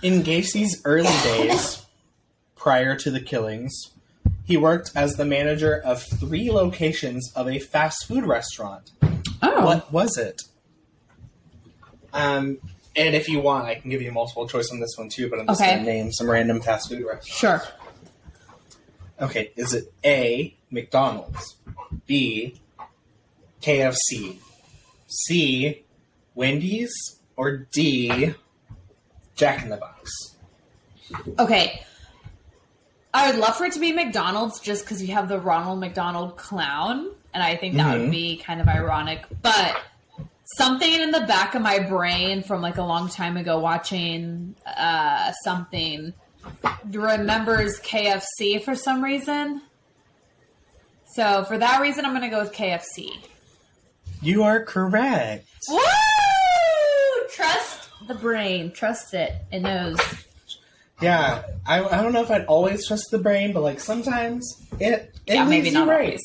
in 0.03 0.21
Gacy's 0.23 0.81
early 0.85 1.09
days, 1.23 1.83
prior 2.55 2.95
to 2.97 3.09
the 3.11 3.19
killings, 3.21 3.71
he 4.51 4.57
worked 4.57 4.91
as 4.97 5.15
the 5.15 5.23
manager 5.23 5.81
of 5.85 6.03
three 6.03 6.51
locations 6.51 7.31
of 7.37 7.47
a 7.47 7.57
fast 7.57 8.05
food 8.05 8.25
restaurant. 8.25 8.91
Oh, 9.41 9.65
What 9.65 9.93
was 9.93 10.17
it? 10.17 10.41
Um, 12.11 12.57
and 12.97 13.15
if 13.15 13.29
you 13.29 13.39
want, 13.39 13.67
I 13.67 13.75
can 13.75 13.89
give 13.89 14.01
you 14.01 14.11
multiple 14.11 14.45
choice 14.49 14.69
on 14.73 14.81
this 14.81 14.91
one 14.97 15.07
too. 15.07 15.29
But 15.29 15.39
I'm 15.39 15.47
just 15.47 15.61
Okay. 15.61 15.71
going 15.75 15.85
to 15.85 15.89
name 15.93 16.11
some 16.11 16.29
random 16.29 16.59
fast 16.59 16.89
food 16.89 17.05
restaurants. 17.05 17.27
sure. 17.29 17.61
Okay, 19.21 19.51
is 19.55 19.73
it 19.73 19.85
A, 20.03 20.53
McDonald's, 20.69 21.55
B, 22.07 22.59
KFC, 23.61 24.39
C, 25.07 25.85
Wendy's, 26.35 26.91
or 27.37 27.67
D, 27.71 28.33
Jack 29.35 29.63
in 29.63 29.69
the 29.69 29.77
Box? 29.77 30.11
Okay. 31.39 31.83
I 33.13 33.29
would 33.29 33.39
love 33.39 33.57
for 33.57 33.65
it 33.65 33.73
to 33.73 33.79
be 33.79 33.91
McDonald's 33.91 34.59
just 34.59 34.83
because 34.85 35.01
you 35.01 35.13
have 35.13 35.27
the 35.27 35.39
Ronald 35.39 35.79
McDonald 35.79 36.37
clown, 36.37 37.11
and 37.33 37.43
I 37.43 37.55
think 37.57 37.75
that 37.75 37.97
would 37.97 38.07
Mhm. 38.07 38.11
be 38.11 38.37
kind 38.37 38.61
of 38.61 38.67
ironic. 38.67 39.25
But 39.41 39.75
something 40.57 40.91
in 40.93 41.11
the 41.11 41.21
back 41.21 41.55
of 41.55 41.61
my 41.61 41.79
brain 41.79 42.43
from 42.43 42.61
like 42.61 42.77
a 42.77 42.83
long 42.83 43.09
time 43.09 43.37
ago 43.37 43.59
watching 43.59 44.55
uh, 44.65 45.31
something 45.43 46.13
remembers 46.89 47.79
KFC 47.81 48.59
for 48.63 48.75
some 48.75 49.03
reason. 49.03 49.61
So 51.13 51.43
for 51.45 51.57
that 51.57 51.81
reason, 51.81 52.05
I'm 52.05 52.11
going 52.11 52.23
to 52.23 52.29
go 52.29 52.41
with 52.41 52.53
KFC. 52.53 53.11
You 54.21 54.43
are 54.43 54.63
correct. 54.63 55.45
Woo! 55.69 55.79
Trust 57.33 57.89
the 58.07 58.15
brain. 58.15 58.71
Trust 58.71 59.13
it. 59.13 59.33
It 59.51 59.59
knows. 59.61 59.99
Yeah, 61.01 61.43
I, 61.65 61.83
I 61.83 62.01
don't 62.01 62.13
know 62.13 62.21
if 62.21 62.29
I'd 62.29 62.45
always 62.45 62.87
trust 62.87 63.05
the 63.09 63.17
brain, 63.17 63.53
but 63.53 63.61
like 63.61 63.79
sometimes 63.79 64.61
it, 64.79 65.13
it 65.25 65.33
yeah, 65.33 65.45
maybe 65.45 65.69
you 65.69 65.73
not 65.73 65.87
right. 65.87 66.05
always. 66.05 66.21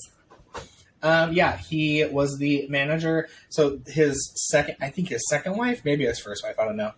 Um, 1.03 1.33
yeah, 1.33 1.57
he 1.57 2.05
was 2.05 2.37
the 2.39 2.67
manager. 2.69 3.29
So 3.49 3.81
his 3.87 4.33
second, 4.51 4.77
I 4.81 4.91
think 4.91 5.09
his 5.09 5.27
second 5.29 5.57
wife, 5.57 5.83
maybe 5.85 6.05
his 6.05 6.19
first 6.19 6.45
wife, 6.45 6.59
I 6.59 6.65
don't 6.65 6.77
know. 6.77 6.93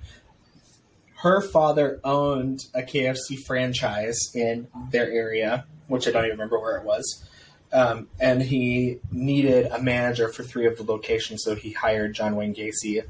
Her 1.16 1.40
father 1.40 2.00
owned 2.04 2.60
a 2.74 2.82
KFC 2.82 3.38
franchise 3.46 4.18
in 4.34 4.68
their 4.90 5.10
area, 5.10 5.66
which 5.88 6.06
I 6.08 6.12
don't 6.12 6.24
even 6.24 6.38
remember 6.38 6.58
where 6.60 6.78
it 6.78 6.84
was. 6.84 7.24
Um, 7.72 8.08
and 8.18 8.40
he 8.40 8.98
needed 9.12 9.66
a 9.66 9.82
manager 9.82 10.32
for 10.32 10.42
three 10.42 10.66
of 10.66 10.78
the 10.78 10.84
locations, 10.84 11.42
so 11.44 11.54
he 11.54 11.72
hired 11.72 12.14
John 12.14 12.34
Wayne 12.34 12.54
Gacy. 12.54 13.02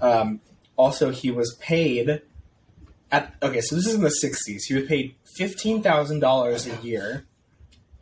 Um, 0.00 0.40
also, 0.76 1.10
he 1.10 1.30
was 1.30 1.56
paid 1.60 2.22
at 3.12 3.34
okay, 3.42 3.60
so 3.60 3.76
this 3.76 3.86
is 3.86 3.94
in 3.94 4.02
the 4.02 4.08
'60s. 4.22 4.62
He 4.66 4.74
was 4.74 4.84
paid 4.86 5.14
fifteen 5.36 5.82
thousand 5.82 6.20
dollars 6.20 6.66
a 6.66 6.74
year, 6.82 7.24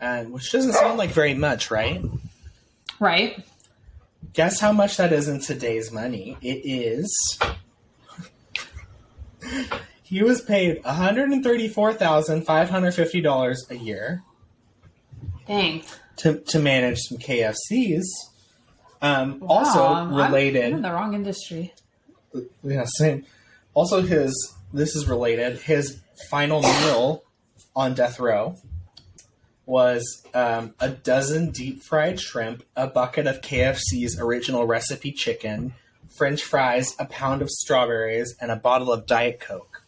and 0.01 0.33
which 0.33 0.51
doesn't 0.53 0.73
sound 0.73 0.99
like 0.99 1.11
very 1.11 1.35
much, 1.35 1.71
right? 1.71 2.03
Right. 3.01 3.45
Guess 4.33 4.61
how 4.61 4.73
much 4.73 4.97
that 4.97 5.13
is 5.13 5.29
in 5.29 5.41
today's 5.41 5.91
money? 5.93 6.37
It 6.41 6.63
is. 6.65 7.39
he 10.03 10.23
was 10.23 10.41
paid 10.43 10.83
one 10.85 10.95
hundred 10.95 11.31
and 11.31 11.43
thirty-four 11.43 11.93
thousand 11.95 12.43
five 12.45 12.71
hundred 12.71 12.93
fifty 12.95 13.21
dollars 13.21 13.67
a 13.71 13.75
year 13.75 14.23
Dang. 15.47 15.83
to 16.19 16.39
to 16.41 16.59
manage 16.59 17.01
some 17.01 17.19
KFCs. 17.19 18.05
Um, 19.01 19.41
Wow, 19.41 19.49
also 19.49 19.83
I'm- 19.83 20.15
I'm 20.15 20.27
related. 20.33 20.73
in 20.73 20.83
the 20.83 20.93
wrong 20.93 21.15
industry. 21.15 21.75
Yeah, 22.63 22.85
same. 22.87 23.27
Also, 23.75 24.01
his 24.03 24.55
this 24.73 24.97
is 24.97 25.09
related. 25.09 25.59
His 25.59 26.01
final 26.31 26.63
meal 26.63 27.25
on 27.75 27.95
death 27.95 28.19
row 28.21 28.57
was 29.67 30.27
um, 30.35 30.75
a 30.81 30.89
dozen 30.89 31.51
deep 31.51 31.83
fried 31.83 32.21
shrimp, 32.21 32.65
a 32.77 32.87
bucket 32.87 33.27
of 33.27 33.41
KFC's 33.41 34.19
original 34.19 34.67
recipe 34.67 35.13
chicken, 35.13 35.75
French 36.17 36.43
fries, 36.43 36.95
a 36.99 37.07
pound 37.07 37.43
of 37.43 37.51
strawberries, 37.51 38.35
and 38.41 38.51
a 38.51 38.57
bottle 38.57 38.93
of 38.93 39.07
Diet 39.07 39.41
Coke. 39.41 39.85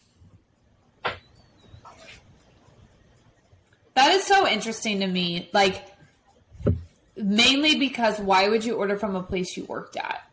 That 3.94 4.12
is 4.12 4.24
so 4.24 4.46
interesting 4.48 5.00
to 5.00 5.06
me. 5.06 5.48
Like, 5.52 5.84
mainly 7.16 7.78
because 7.78 8.18
why 8.18 8.48
would 8.48 8.64
you 8.64 8.74
order 8.74 8.96
from 8.96 9.14
a 9.14 9.22
place 9.22 9.56
you 9.56 9.64
worked 9.64 9.96
at? 9.96 10.28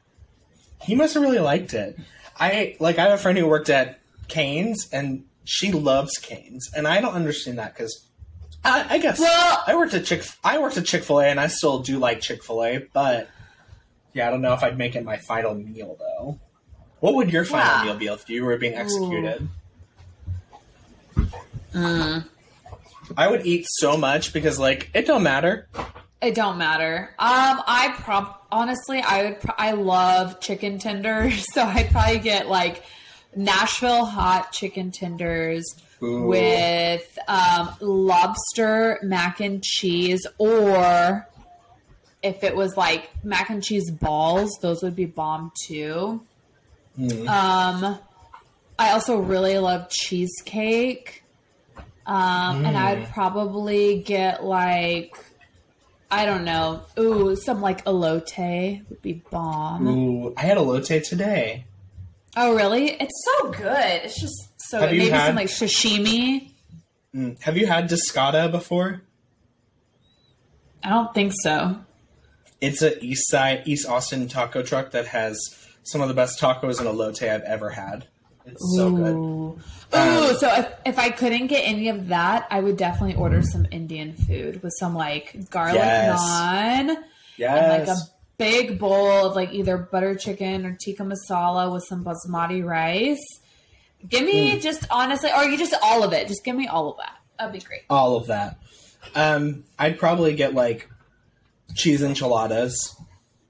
He 0.81 0.95
must 0.95 1.13
have 1.13 1.21
really 1.21 1.39
liked 1.39 1.73
it. 1.73 1.97
I 2.39 2.75
like. 2.79 2.97
I 2.97 3.03
have 3.03 3.13
a 3.13 3.17
friend 3.21 3.37
who 3.37 3.47
worked 3.47 3.69
at 3.69 4.00
Canes, 4.31 4.89
and 4.91 5.25
she 5.43 5.71
loves 5.71 6.17
Canes, 6.17 6.71
and 6.75 6.87
I 6.87 6.99
don't 7.01 7.13
understand 7.13 7.59
that 7.59 7.75
because. 7.75 8.07
I, 8.63 8.85
I 8.91 8.97
guess 8.99 9.19
Well- 9.19 9.63
I 9.67 9.75
worked 9.75 9.93
at 9.95 10.05
Chick. 10.05 10.23
I 10.43 10.57
worked 10.59 10.77
at 10.77 10.85
Chick 10.85 11.03
Fil 11.03 11.19
A, 11.19 11.25
and 11.27 11.39
I 11.39 11.47
still 11.47 11.79
do 11.79 11.97
like 11.99 12.21
Chick 12.21 12.43
Fil 12.43 12.63
A, 12.63 12.87
but 12.93 13.27
yeah, 14.13 14.27
I 14.27 14.31
don't 14.31 14.41
know 14.41 14.53
if 14.53 14.63
I'd 14.63 14.77
make 14.77 14.95
it 14.95 15.03
my 15.03 15.17
final 15.17 15.53
meal 15.55 15.95
though. 15.99 16.39
What 16.99 17.15
would 17.15 17.31
your 17.33 17.43
final 17.45 17.77
Yeah. 17.77 17.83
meal 17.93 17.97
be 17.99 18.05
if 18.07 18.29
you 18.29 18.43
were 18.45 18.57
being 18.57 18.75
executed? 18.75 19.47
Mm. 21.73 22.25
I 23.17 23.27
would 23.27 23.45
eat 23.45 23.65
so 23.69 23.97
much 23.97 24.33
because 24.33 24.59
like 24.59 24.89
it 24.93 25.05
don't 25.07 25.23
matter. 25.23 25.67
It 26.21 26.35
don't 26.35 26.57
matter. 26.57 27.15
Um, 27.17 27.61
I 27.65 27.95
prob 27.97 28.35
honestly, 28.51 29.01
I 29.01 29.23
would. 29.23 29.39
Pro- 29.41 29.55
I 29.57 29.71
love 29.71 30.39
chicken 30.39 30.77
tenders, 30.77 31.45
so 31.53 31.63
I'd 31.63 31.89
probably 31.91 32.19
get 32.19 32.47
like 32.47 32.83
Nashville 33.35 34.05
hot 34.05 34.51
chicken 34.51 34.91
tenders 34.91 35.65
Ooh. 36.03 36.23
with 36.23 37.17
um, 37.27 37.73
lobster 37.79 38.99
mac 39.03 39.39
and 39.39 39.63
cheese, 39.63 40.25
or 40.37 41.27
if 42.23 42.43
it 42.43 42.55
was 42.55 42.77
like 42.77 43.09
mac 43.23 43.49
and 43.49 43.63
cheese 43.63 43.89
balls, 43.89 44.57
those 44.61 44.83
would 44.83 44.95
be 44.95 45.05
bomb 45.05 45.51
too. 45.65 46.21
Mm. 46.97 47.27
Um, 47.27 47.99
I 48.77 48.91
also 48.91 49.19
really 49.19 49.57
love 49.57 49.89
cheesecake. 49.89 51.23
Um, 52.05 52.65
and 52.65 52.75
I'd 52.75 53.09
probably 53.11 54.01
get 54.01 54.43
like, 54.43 55.15
I 56.09 56.25
don't 56.25 56.43
know, 56.43 56.81
ooh, 56.99 57.35
some 57.35 57.61
like 57.61 57.85
elote 57.85 58.89
would 58.89 59.01
be 59.01 59.13
bomb. 59.29 59.87
Ooh, 59.87 60.33
I 60.35 60.41
had 60.41 60.57
elote 60.57 61.07
today. 61.07 61.65
Oh, 62.37 62.55
really? 62.55 62.91
It's 62.91 63.25
so 63.25 63.51
good. 63.51 64.01
It's 64.03 64.19
just 64.19 64.49
so 64.69 64.79
Have 64.79 64.89
good. 64.89 64.97
Maybe 64.99 65.09
had- 65.11 65.27
some 65.27 65.35
like 65.35 65.47
sashimi. 65.47 66.51
Mm. 67.15 67.41
Have 67.41 67.57
you 67.57 67.67
had 67.67 67.89
Discada 67.89 68.49
before? 68.49 69.01
I 70.83 70.89
don't 70.89 71.13
think 71.13 71.33
so. 71.43 71.77
It's 72.61 72.81
a 72.81 73.03
East 73.03 73.29
Side, 73.29 73.63
East 73.65 73.87
Austin 73.87 74.27
taco 74.27 74.61
truck 74.63 74.91
that 74.91 75.07
has 75.07 75.37
some 75.83 76.01
of 76.01 76.07
the 76.07 76.13
best 76.13 76.39
tacos 76.39 76.79
and 76.79 76.87
elote 76.87 77.21
I've 77.27 77.41
ever 77.41 77.69
had. 77.69 78.07
It's 78.45 78.75
so 78.75 78.91
good. 78.91 79.13
Ooh. 79.15 79.59
Um, 79.93 80.35
so 80.35 80.47
if, 80.55 80.73
if 80.85 80.97
I 80.99 81.09
couldn't 81.09 81.47
get 81.47 81.67
any 81.67 81.89
of 81.89 82.07
that, 82.07 82.47
I 82.49 82.59
would 82.61 82.77
definitely 82.77 83.15
order 83.15 83.41
some 83.43 83.67
Indian 83.71 84.13
food 84.13 84.63
with 84.63 84.73
some 84.79 84.95
like 84.95 85.49
garlic 85.49 85.75
Yes. 85.75 86.19
naan. 86.19 86.89
and 86.89 86.97
Yes. 87.37 87.87
like 87.87 87.97
a 87.97 87.99
big 88.41 88.79
bowl 88.79 89.27
of 89.27 89.35
like 89.35 89.53
either 89.53 89.77
butter 89.77 90.15
chicken 90.15 90.65
or 90.65 90.75
tikka 90.83 91.03
masala 91.03 91.71
with 91.71 91.83
some 91.87 92.03
basmati 92.03 92.63
rice. 92.65 93.19
Give 94.09 94.25
me 94.25 94.51
Hmm. 94.53 94.59
just 94.59 94.85
honestly, 94.89 95.29
or 95.35 95.43
you 95.45 95.57
just 95.57 95.75
all 95.83 96.03
of 96.03 96.11
it. 96.13 96.27
Just 96.27 96.43
give 96.43 96.55
me 96.55 96.67
all 96.67 96.89
of 96.91 96.97
that. 96.97 97.17
That'd 97.37 97.53
be 97.53 97.59
great. 97.59 97.81
All 97.89 98.15
of 98.15 98.27
that. 98.27 98.57
Um, 99.15 99.63
I'd 99.77 99.99
probably 99.99 100.33
get 100.35 100.53
like 100.55 100.89
cheese 101.75 102.01
enchiladas. 102.01 102.95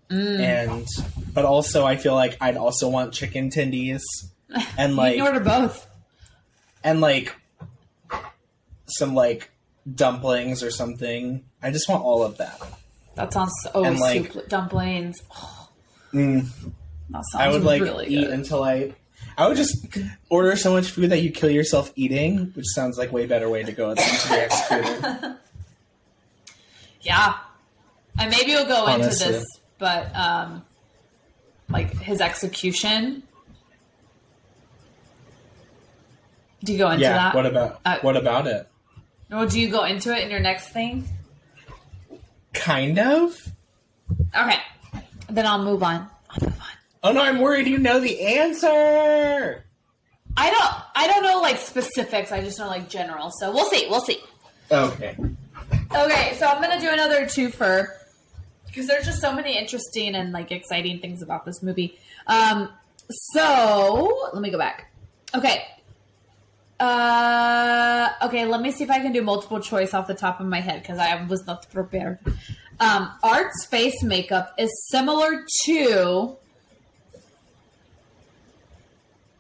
Mm. 0.10 0.40
And 0.42 0.88
but 1.34 1.46
also 1.46 1.86
I 1.86 1.96
feel 1.96 2.14
like 2.16 2.36
I'd 2.42 2.58
also 2.58 2.90
want 2.90 3.14
chicken 3.14 3.50
tendies 3.50 4.02
and 4.78 4.92
you 4.92 4.98
like 4.98 5.16
can 5.16 5.26
order 5.28 5.40
both. 5.40 5.88
and 6.84 7.00
like 7.00 7.34
some 8.88 9.16
like 9.16 9.52
dumplings 9.96 10.64
or 10.64 10.72
something. 10.72 11.46
I 11.64 11.72
just 11.72 11.88
want 11.88 12.04
all 12.04 12.24
of 12.24 12.38
that. 12.38 12.60
That 13.22 13.34
sounds 13.34 13.54
oh 13.74 13.84
And, 13.84 14.00
like- 14.00 14.32
soup 14.34 14.50
dumplings. 14.50 15.22
Oh, 15.36 15.70
Mm. 16.14 16.46
that 17.12 17.24
sounds 17.32 17.36
I 17.42 17.48
would 17.50 17.64
like 17.64 17.82
really 17.82 18.08
eat 18.08 18.26
good. 18.26 18.34
until 18.34 18.64
I. 18.64 18.94
I 19.38 19.48
would 19.48 19.56
just 19.56 19.88
order 20.30 20.56
so 20.58 20.74
much 20.74 20.90
food 20.92 21.10
that 21.12 21.22
you 21.22 21.32
kill 21.32 21.50
yourself 21.50 21.92
eating, 21.96 22.52
which 22.56 22.66
sounds 22.68 22.98
like 22.98 23.12
way 23.14 23.26
better 23.26 23.50
way 23.50 23.64
to 23.64 23.72
go 23.72 23.94
than 23.96 24.04
to 24.06 24.28
be 24.30 24.36
executed. 24.36 25.36
yeah, 27.02 27.36
and 28.20 28.30
maybe 28.30 28.52
we'll 28.52 28.66
go 28.68 28.86
Honestly. 28.88 29.26
into 29.28 29.40
this, 29.40 29.46
but 29.78 30.14
um, 30.16 30.64
like 31.70 31.94
his 32.02 32.20
execution. 32.20 33.24
Do 36.64 36.74
you 36.74 36.78
go 36.78 36.90
into 36.92 37.02
yeah. 37.04 37.14
that? 37.14 37.36
What 37.36 37.46
about 37.46 37.80
Uh, 37.86 37.98
what 38.02 38.18
about 38.18 38.48
it? 38.48 38.68
or 39.32 39.46
do 39.46 39.60
you 39.62 39.70
go 39.70 39.86
into 39.86 40.14
it 40.16 40.24
in 40.24 40.30
your 40.30 40.42
next 40.42 40.70
thing? 40.70 41.06
Kind 42.54 43.00
of. 43.00 43.38
Okay, 44.36 44.58
then 45.30 45.46
I'll 45.46 45.64
move 45.64 45.84
on. 45.84 46.08
I'll 46.30 46.50
move 46.50 46.60
on. 46.60 46.68
Oh 47.04 47.12
no, 47.12 47.22
I'm 47.22 47.40
worried 47.40 47.68
you 47.68 47.78
know 47.78 48.00
the 48.00 48.22
answer. 48.22 49.66
I 50.38 50.50
don't. 50.50 50.74
I 50.96 51.08
don't 51.08 51.24
know 51.24 51.42
like 51.42 51.58
specifics. 51.58 52.32
I 52.32 52.42
just 52.42 52.60
know 52.60 52.68
like 52.68 52.90
general. 52.90 53.32
So 53.32 53.52
we'll 53.52 53.70
see. 53.70 53.88
We'll 53.90 54.02
see. 54.02 54.20
Okay. 54.72 55.18
Okay, 55.94 56.36
so 56.38 56.48
I'm 56.48 56.62
gonna 56.62 56.80
do 56.80 56.90
another 56.90 57.26
twofer 57.26 57.88
because 58.68 58.88
there's 58.88 59.06
just 59.06 59.20
so 59.20 59.34
many 59.34 59.58
interesting 59.58 60.16
and 60.16 60.32
like 60.32 60.52
exciting 60.52 61.00
things 61.00 61.22
about 61.22 61.46
this 61.46 61.62
movie. 61.62 62.00
Um, 62.28 62.70
so 63.34 64.30
let 64.34 64.42
me 64.42 64.50
go 64.50 64.58
back. 64.58 64.94
Okay. 65.36 65.64
Uh, 66.82 68.10
okay, 68.24 68.44
let 68.46 68.60
me 68.60 68.72
see 68.72 68.84
if 68.84 68.90
I 68.90 68.98
can 68.98 69.12
do 69.12 69.22
multiple 69.22 69.60
choice 69.60 69.94
off 69.94 70.08
the 70.08 70.16
top 70.16 70.40
of 70.40 70.48
my 70.48 70.62
head 70.62 70.82
because 70.82 70.98
I 70.98 71.24
was 71.26 71.46
not 71.46 71.70
prepared. 71.72 72.18
Um, 72.80 73.12
Art's 73.22 73.68
face 73.68 74.02
makeup 74.02 74.56
is 74.58 74.72
similar 74.90 75.46
to 75.66 76.38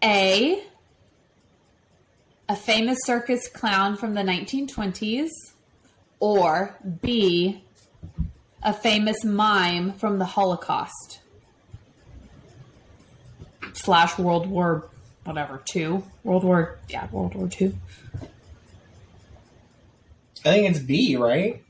A, 0.04 0.63
a 2.47 2.56
famous 2.56 2.99
circus 3.06 3.47
clown 3.47 3.97
from 3.97 4.13
the 4.13 4.21
1920s, 4.21 5.30
or 6.19 6.77
B, 7.01 7.63
a 8.62 8.71
famous 8.71 9.25
mime 9.25 9.93
from 9.93 10.19
the 10.19 10.25
Holocaust 10.25 11.21
slash 13.73 14.19
World 14.19 14.45
War 14.45 14.90
whatever 15.24 15.62
two 15.66 16.04
World 16.24 16.44
War 16.44 16.80
yeah 16.90 17.08
World 17.12 17.36
War 17.36 17.48
two. 17.48 17.76
I 20.44 20.54
think 20.54 20.70
it's 20.70 20.80
B, 20.80 21.18
right? 21.18 21.64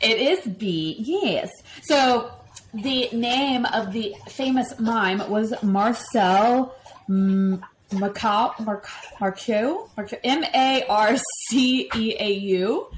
It 0.00 0.18
is 0.18 0.46
B, 0.46 0.94
yes. 0.98 1.50
So 1.82 2.30
the 2.72 3.08
name 3.12 3.64
of 3.66 3.92
the 3.92 4.14
famous 4.28 4.78
mime 4.78 5.28
was 5.28 5.52
Marcel 5.62 6.74
M- 7.08 7.64
Marcau, 7.92 8.54
Marc- 8.60 8.88
Marceau, 9.20 9.90
Marceau, 9.96 10.16
M 10.22 10.44
A 10.54 10.84
R 10.88 11.16
C 11.48 11.90
E 11.94 12.16
A 12.18 12.30
U, 12.32 12.90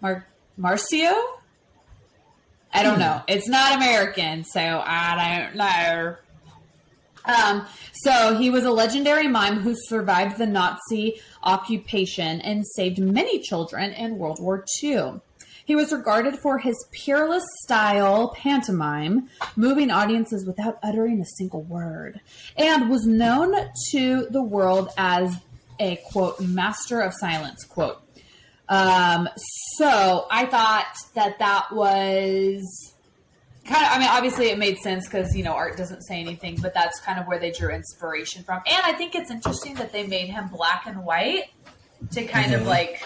Mar- 0.00 0.26
Marcio. 0.58 1.12
I 2.72 2.82
don't 2.82 2.94
hmm. 2.94 3.00
know. 3.00 3.22
It's 3.28 3.48
not 3.48 3.76
American, 3.76 4.44
so 4.44 4.60
I 4.60 5.44
don't 5.44 5.56
know. 5.56 6.16
Um, 7.30 7.66
so 7.92 8.36
he 8.36 8.50
was 8.50 8.64
a 8.64 8.70
legendary 8.70 9.28
mime 9.28 9.60
who 9.60 9.74
survived 9.76 10.38
the 10.38 10.46
Nazi 10.46 11.20
occupation 11.42 12.40
and 12.40 12.66
saved 12.66 12.98
many 12.98 13.40
children 13.40 13.92
in 13.92 14.18
World 14.18 14.40
War 14.40 14.64
II. 14.82 15.20
He 15.64 15.76
was 15.76 15.92
regarded 15.92 16.36
for 16.38 16.58
his 16.58 16.76
peerless 16.90 17.44
style 17.62 18.34
pantomime, 18.34 19.28
moving 19.54 19.90
audiences 19.90 20.44
without 20.44 20.78
uttering 20.82 21.20
a 21.20 21.26
single 21.38 21.62
word, 21.62 22.20
and 22.56 22.90
was 22.90 23.06
known 23.06 23.54
to 23.92 24.26
the 24.30 24.42
world 24.42 24.88
as 24.96 25.36
a 25.78 25.96
quote 26.10 26.40
master 26.40 27.00
of 27.00 27.12
silence 27.14 27.64
quote. 27.64 28.02
Um, 28.68 29.28
so 29.76 30.26
I 30.30 30.46
thought 30.46 30.92
that 31.14 31.38
that 31.38 31.68
was 31.72 32.94
kind 33.70 33.86
of. 33.86 33.92
I 33.92 33.98
mean, 33.98 34.08
obviously 34.08 34.50
it 34.50 34.58
made 34.58 34.78
sense 34.78 35.06
because 35.06 35.34
you 35.36 35.42
know 35.44 35.52
art 35.52 35.76
doesn't 35.76 36.02
say 36.02 36.20
anything, 36.20 36.58
but 36.60 36.74
that's 36.74 37.00
kind 37.00 37.18
of 37.18 37.26
where 37.26 37.38
they 37.38 37.50
drew 37.50 37.70
inspiration 37.70 38.42
from. 38.42 38.60
And 38.66 38.82
I 38.84 38.92
think 38.92 39.14
it's 39.14 39.30
interesting 39.30 39.74
that 39.74 39.92
they 39.92 40.06
made 40.06 40.28
him 40.28 40.48
black 40.48 40.86
and 40.86 41.04
white 41.04 41.44
to 42.12 42.24
kind 42.24 42.54
of 42.54 42.66
like, 42.66 43.02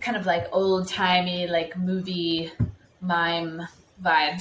kind 0.00 0.16
of 0.16 0.26
like 0.26 0.46
old 0.52 0.88
timey 0.88 1.46
like 1.46 1.76
movie 1.76 2.50
mime 3.00 3.62
vibes. 4.02 4.40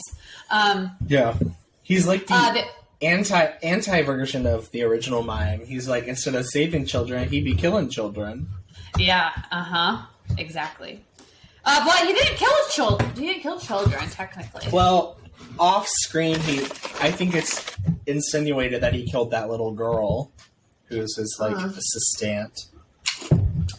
Um, 0.49 0.91
Yeah. 1.07 1.35
He's 1.83 2.05
like 2.07 2.27
the, 2.27 2.35
uh, 2.35 2.53
the, 2.53 2.63
anti 3.01 3.45
anti 3.63 4.01
version 4.03 4.45
of 4.45 4.69
the 4.71 4.83
original 4.83 5.23
mime. 5.23 5.65
He's 5.65 5.87
like 5.87 6.05
instead 6.05 6.35
of 6.35 6.45
saving 6.47 6.85
children, 6.85 7.27
he'd 7.29 7.43
be 7.43 7.55
killing 7.55 7.89
children. 7.89 8.47
Yeah, 8.97 9.31
uh 9.51 9.63
huh. 9.63 10.05
Exactly. 10.37 11.03
Uh, 11.71 11.85
but 11.85 12.07
he 12.07 12.13
didn't 12.13 12.35
kill 12.37 12.49
children. 12.71 13.11
He 13.15 13.27
didn't 13.27 13.41
kill 13.43 13.59
children, 13.59 14.09
technically. 14.09 14.67
Well, 14.71 15.17
off 15.59 15.87
screen, 15.87 16.39
he 16.39 16.61
I 16.99 17.11
think 17.11 17.35
it's 17.35 17.63
insinuated 18.07 18.81
that 18.81 18.93
he 18.93 19.05
killed 19.05 19.29
that 19.31 19.49
little 19.49 19.71
girl, 19.71 20.31
who's 20.85 21.15
his 21.15 21.37
like 21.39 21.55
Uh-huh. 21.55 21.67
assistant. 21.67 22.53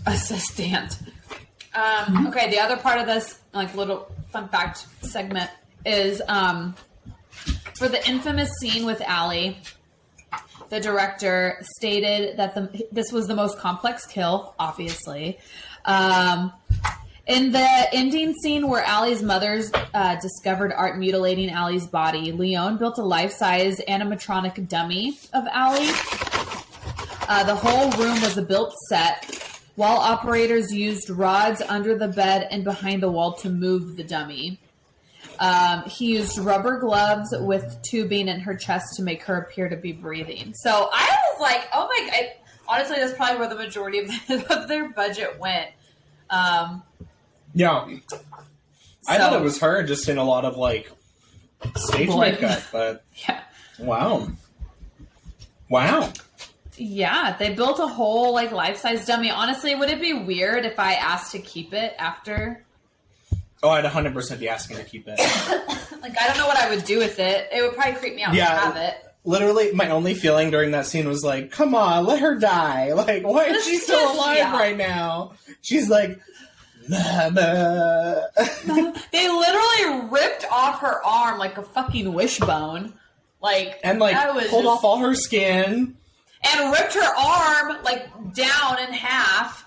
Assistant. 0.07 0.99
Um, 1.75 2.27
okay, 2.29 2.51
the 2.51 2.59
other 2.61 2.77
part 2.77 2.99
of 3.01 3.07
this, 3.07 3.39
like 3.53 3.75
little 3.75 4.11
fun 4.33 4.49
fact 4.49 4.87
segment, 5.03 5.51
is 5.85 6.23
um, 6.29 6.75
for 7.75 7.89
the 7.89 8.07
infamous 8.09 8.51
scene 8.61 8.85
with 8.87 9.01
Allie. 9.03 9.59
The 10.69 10.79
director 10.81 11.59
stated 11.77 12.37
that 12.37 12.55
the 12.55 12.87
this 12.93 13.11
was 13.11 13.27
the 13.27 13.35
most 13.35 13.59
complex 13.59 14.07
kill, 14.07 14.55
obviously. 14.59 15.39
Um, 15.85 16.53
in 17.31 17.53
the 17.53 17.89
ending 17.93 18.35
scene 18.35 18.69
where 18.69 18.83
Allie's 18.83 19.23
mother's 19.23 19.71
uh, 19.95 20.17
discovered 20.17 20.73
art 20.73 20.99
mutilating 20.99 21.49
Allie's 21.49 21.87
body, 21.87 22.33
Leone 22.33 22.77
built 22.77 22.99
a 22.99 23.05
life-size 23.05 23.81
animatronic 23.87 24.69
dummy 24.69 25.17
of 25.33 25.47
Allie. 25.53 25.91
Uh, 27.29 27.45
the 27.45 27.55
whole 27.55 27.93
room 27.93 28.21
was 28.21 28.37
a 28.37 28.43
built 28.43 28.75
set, 28.89 29.49
while 29.77 29.99
operators 29.99 30.75
used 30.75 31.09
rods 31.09 31.63
under 31.69 31.97
the 31.97 32.09
bed 32.09 32.49
and 32.51 32.65
behind 32.65 33.01
the 33.01 33.09
wall 33.09 33.35
to 33.35 33.49
move 33.49 33.97
the 33.97 34.03
dummy. 34.03 34.59
Um, 35.39 35.85
he 35.85 36.17
used 36.17 36.37
rubber 36.37 36.81
gloves 36.81 37.33
with 37.39 37.81
tubing 37.89 38.27
in 38.27 38.41
her 38.41 38.57
chest 38.57 38.97
to 38.97 39.05
make 39.05 39.23
her 39.23 39.39
appear 39.39 39.69
to 39.69 39.77
be 39.77 39.93
breathing. 39.93 40.53
So 40.55 40.89
I 40.93 41.17
was 41.31 41.41
like, 41.41 41.69
oh 41.73 41.87
my 41.87 42.11
god. 42.11 42.31
Honestly, 42.67 42.97
that's 42.97 43.15
probably 43.15 43.39
where 43.39 43.49
the 43.49 43.55
majority 43.55 44.01
of, 44.01 44.11
of 44.51 44.67
their 44.67 44.89
budget 44.91 45.39
went. 45.39 45.71
Um, 46.29 46.83
Yeah, 47.55 47.87
I 49.09 49.17
so- 49.17 49.19
thought 49.19 49.33
it 49.35 49.43
was 49.43 49.61
her 49.61 49.83
just 49.83 50.09
in 50.09 50.19
a 50.19 50.25
lot 50.25 50.45
of 50.45 50.57
like 50.57 50.91
stage 51.77 52.09
Blood. 52.09 52.33
makeup, 52.41 52.63
but 52.73 53.05
Yeah. 53.29 53.41
wow, 53.79 54.29
wow. 55.69 56.13
Yeah, 56.77 57.37
they 57.39 57.53
built 57.55 57.79
a 57.79 57.87
whole 57.87 58.33
like 58.33 58.53
life 58.53 58.79
size 58.79 59.05
dummy. 59.07 59.31
Honestly, 59.31 59.75
would 59.75 59.91
it 59.91 60.01
be 60.01 60.15
weird 60.15 60.65
if 60.65 60.79
I 60.79 60.95
asked 60.95 61.33
to 61.33 61.39
keep 61.39 61.75
it 61.75 61.95
after? 61.99 62.65
Oh, 63.63 63.69
I'd 63.69 63.85
100 63.85 64.15
percent 64.15 64.41
be 64.41 64.49
asking 64.49 64.79
to 64.79 64.85
keep 64.85 65.05
it. 65.07 65.21
Like, 66.01 66.19
I 66.19 66.29
don't 66.29 66.39
know 66.39 66.47
what 66.47 66.57
I 66.57 66.71
would 66.75 66.87
do 66.87 66.97
with 66.97 67.19
it. 67.19 67.51
It 67.53 67.61
would 67.61 67.75
probably 67.75 67.93
creep 68.01 68.15
me 68.15 68.23
out 68.23 68.33
Yeah. 68.33 68.47
to 68.47 68.57
have 68.61 68.77
it. 68.77 68.95
Literally, 69.27 69.71
my 69.73 69.91
only 69.91 70.15
feeling 70.15 70.51
during 70.51 70.71
that 70.71 70.87
scene 70.87 71.07
was 71.07 71.23
like, 71.23 71.51
"Come 71.51 71.75
on, 71.75 72.07
let 72.07 72.21
her 72.21 72.37
die! 72.39 72.93
Like, 72.95 73.23
why 73.23 73.45
is 73.45 73.63
she 73.67 73.77
still 73.77 74.15
alive 74.15 74.39
yeah. 74.39 74.57
right 74.57 74.79
now?" 74.79 75.33
She's 75.61 75.91
like, 75.91 76.19
"Mama." 76.89 78.29
They 79.13 79.29
literally 79.29 80.09
ripped 80.11 80.47
off 80.51 80.81
her 80.81 81.05
arm 81.05 81.39
like 81.39 81.59
a 81.59 81.63
fucking 81.63 82.13
wishbone. 82.13 82.95
Like 83.43 83.81
and 83.85 83.99
like 83.99 84.17
pulled 84.49 84.65
just- 84.65 84.67
off 84.67 84.85
all 84.85 84.99
her 84.99 85.15
skin. 85.15 85.97
and 86.49 86.73
ripped 86.73 86.95
her 86.95 87.17
arm 87.17 87.83
like 87.85 88.09
down 88.35 88.79
in 88.81 88.93
half. 88.93 89.67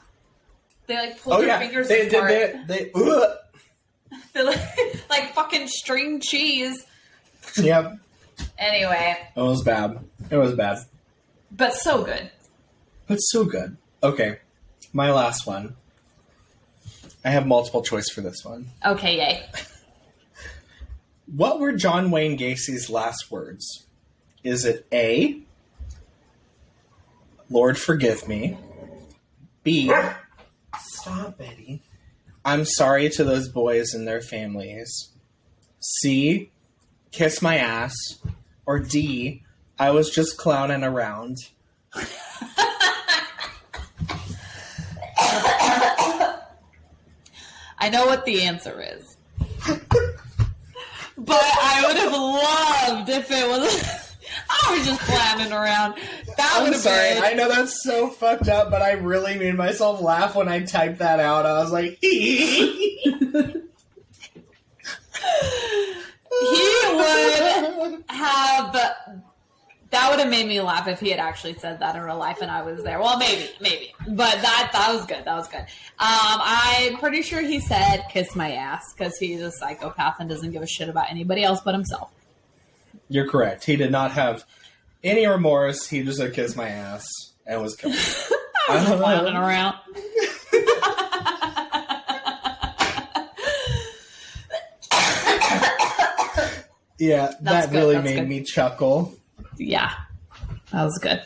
They 0.88 0.96
like 0.96 1.22
pulled 1.22 1.36
Oh 1.38 1.42
her 1.42 1.48
yeah, 1.48 1.60
fingers 1.60 1.88
they 1.88 2.08
apart. 2.08 2.30
did. 2.30 2.68
They, 2.68 2.78
they, 2.86 2.92
ugh. 2.96 3.38
They, 4.34 4.42
like, 4.44 5.10
like 5.10 5.34
fucking 5.34 5.68
string 5.68 6.20
cheese. 6.20 6.86
Yep, 7.58 7.98
Anyway, 8.58 9.18
it 9.36 9.40
was 9.42 9.64
bad. 9.64 10.00
It 10.30 10.38
was 10.38 10.54
bad, 10.56 10.80
but 11.52 11.74
so 11.76 12.04
good. 12.04 12.32
but 13.08 13.18
so 13.18 13.44
good. 13.44 13.76
Okay, 14.02 14.40
my 14.92 15.12
last 15.12 15.46
one. 15.48 15.76
I 17.26 17.30
have 17.30 17.48
multiple 17.48 17.82
choice 17.82 18.10
for 18.10 18.22
this 18.22 18.44
one. 18.44 18.68
Okay, 18.86 19.18
yay. 19.18 19.46
What 21.26 21.60
were 21.60 21.72
John 21.74 22.12
Wayne 22.12 22.36
Gacy's 22.36 22.90
last 22.90 23.32
words? 23.32 23.86
Is 24.44 24.66
it 24.66 24.86
A, 24.92 25.40
Lord 27.50 27.78
forgive 27.78 28.28
me? 28.28 28.58
B, 29.64 29.92
stop, 30.78 31.38
Betty. 31.38 31.82
I'm 32.44 32.66
sorry 32.66 33.10
to 33.12 33.24
those 33.24 33.48
boys 33.48 33.94
and 33.94 34.06
their 34.06 34.22
families. 34.22 35.10
C, 35.80 36.52
kiss 37.12 37.42
my 37.42 37.58
ass. 37.58 37.96
Or 38.66 38.80
D, 38.80 39.44
I 39.80 39.92
was 39.92 40.10
just 40.10 40.38
clowning 40.38 40.84
around. 40.84 41.38
I 47.84 47.90
know 47.90 48.06
what 48.06 48.24
the 48.24 48.44
answer 48.44 48.82
is. 48.82 49.18
but 49.68 51.42
I 51.44 51.84
would 51.86 51.98
have 51.98 52.14
loved 52.14 53.10
if 53.10 53.30
it 53.30 53.46
was. 53.46 54.16
I 54.50 54.78
was 54.78 54.86
just 54.88 55.02
clowning 55.02 55.52
around. 55.52 55.96
That 56.38 56.60
I'm 56.62 56.74
sorry. 56.76 57.16
been. 57.16 57.24
I 57.24 57.34
know 57.34 57.50
that's 57.50 57.84
so 57.84 58.08
fucked 58.08 58.48
up, 58.48 58.72
but 58.72 58.82
I 58.82 58.94
really 58.94 59.38
made 59.38 59.56
myself 59.56 60.00
laugh 60.00 60.34
when 60.34 60.48
I 60.48 60.64
typed 60.64 61.00
that 61.00 61.20
out. 61.20 61.46
I 61.46 61.60
was 61.60 61.74
like, 61.74 61.98
he 62.02 63.02
would 63.12 63.66
have 68.08 69.04
that 69.94 70.10
would 70.12 70.20
have 70.20 70.30
made 70.30 70.46
me 70.48 70.60
laugh 70.62 70.88
if 70.88 71.00
he 71.00 71.10
had 71.10 71.20
actually 71.20 71.54
said 71.56 71.80
that 71.80 71.96
in 71.96 72.02
real 72.02 72.18
life 72.18 72.40
and 72.42 72.52
I 72.52 72.62
was 72.64 72.84
there. 72.84 73.00
Well, 73.00 73.18
maybe, 73.18 73.50
maybe, 73.62 73.94
but 74.10 74.42
that 74.42 74.70
that 74.74 74.94
was 74.94 75.06
good. 75.06 75.24
That 75.26 75.36
was 75.36 75.48
good. 75.48 75.62
Um, 75.62 75.66
I'm 76.00 76.98
pretty 76.98 77.22
sure 77.22 77.42
he 77.42 77.60
said 77.62 78.04
"kiss 78.12 78.36
my 78.36 78.52
ass" 78.54 78.84
because 78.98 79.18
he's 79.18 79.42
a 79.42 79.52
psychopath 79.52 80.16
and 80.20 80.28
doesn't 80.30 80.52
give 80.52 80.62
a 80.62 80.68
shit 80.68 80.90
about 80.90 81.10
anybody 81.10 81.44
else 81.44 81.62
but 81.64 81.74
himself. 81.74 82.12
You're 83.10 83.30
correct. 83.30 83.64
He 83.66 83.76
did 83.76 83.92
not 83.92 84.12
have 84.12 84.44
any 85.04 85.26
remorse. 85.28 85.88
He 85.88 86.04
just 86.04 86.18
said, 86.18 86.34
kiss 86.34 86.56
my 86.56 86.68
ass 86.70 87.06
and 87.46 87.62
was 87.62 87.76
killed. 87.76 87.94
I 88.70 88.76
was 88.90 89.00
clowning 89.00 89.36
around. 89.36 89.76
Yeah, 97.00 97.34
That's 97.42 97.68
that 97.68 97.72
good, 97.72 97.78
really 97.80 97.94
that's 97.96 98.06
made 98.06 98.16
good. 98.20 98.30
me 98.30 98.44
chuckle. 98.44 99.14
Yeah, 99.58 99.92
that 100.72 100.84
was 100.84 100.98
good. 101.02 101.22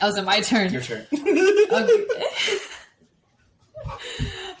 Oh, 0.00 0.08
it 0.16 0.24
my 0.24 0.40
turn? 0.40 0.72
Your 0.72 0.82
turn. 0.82 1.06
Okay. 1.72 2.06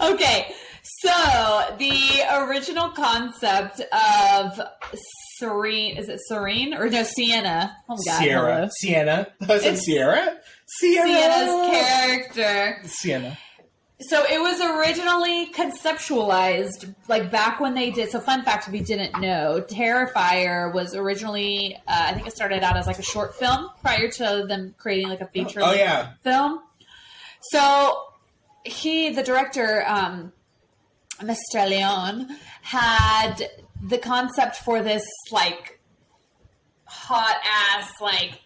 okay, 0.00 0.52
so 0.82 1.74
the 1.78 2.22
original 2.32 2.88
concept 2.90 3.80
of 3.80 4.60
Serene 5.36 5.96
is 5.96 6.08
it 6.08 6.18
Serene 6.26 6.74
or 6.74 6.88
no 6.88 7.02
Sienna? 7.02 7.76
Oh 7.88 7.96
my 7.96 8.02
god, 8.12 8.18
Sierra. 8.18 8.54
hello. 8.54 8.68
Sienna. 8.80 9.26
Was 9.48 9.62
it 9.64 9.66
It's- 9.74 9.84
Sierra? 9.84 10.38
Sierra. 10.66 11.06
Sienna's 11.08 11.70
character. 11.70 12.82
Sienna. 12.86 13.38
So 14.08 14.24
it 14.24 14.40
was 14.40 14.60
originally 14.60 15.46
conceptualized 15.52 16.94
like 17.08 17.30
back 17.30 17.60
when 17.60 17.74
they 17.74 17.90
did. 17.90 18.10
So 18.10 18.20
fun 18.20 18.42
fact, 18.42 18.68
if 18.68 18.74
you 18.74 18.82
didn't 18.82 19.20
know, 19.20 19.64
Terrifier 19.66 20.72
was 20.72 20.94
originally 20.94 21.76
uh, 21.86 22.06
I 22.08 22.14
think 22.14 22.26
it 22.26 22.34
started 22.34 22.62
out 22.62 22.76
as 22.76 22.86
like 22.86 22.98
a 22.98 23.02
short 23.02 23.34
film 23.36 23.70
prior 23.80 24.08
to 24.08 24.44
them 24.48 24.74
creating 24.78 25.08
like 25.08 25.20
a 25.20 25.26
feature. 25.26 25.60
Oh, 25.62 25.72
yeah. 25.72 26.12
film. 26.22 26.60
So 27.50 28.12
he, 28.64 29.10
the 29.10 29.22
director, 29.22 29.84
um, 29.86 30.32
Mr. 31.20 31.68
Leone, 31.68 32.36
had 32.62 33.50
the 33.82 33.98
concept 33.98 34.56
for 34.56 34.82
this 34.82 35.04
like 35.30 35.80
hot 36.84 37.36
ass 37.50 37.90
like 38.00 38.40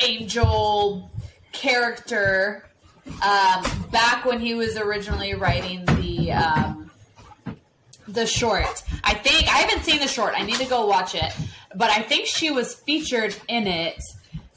angel 0.00 1.10
character 1.52 2.68
um, 3.22 3.64
back 3.90 4.24
when 4.24 4.40
he 4.40 4.54
was 4.54 4.76
originally 4.76 5.34
writing 5.34 5.84
the 5.84 6.32
um, 6.32 6.90
the 8.08 8.26
short. 8.26 8.82
I 9.04 9.14
think 9.14 9.48
I 9.48 9.58
haven't 9.58 9.84
seen 9.84 10.00
the 10.00 10.08
short. 10.08 10.34
I 10.36 10.42
need 10.42 10.56
to 10.56 10.66
go 10.66 10.86
watch 10.86 11.14
it, 11.14 11.32
but 11.74 11.90
I 11.90 12.02
think 12.02 12.26
she 12.26 12.50
was 12.50 12.74
featured 12.74 13.36
in 13.48 13.66
it, 13.66 14.00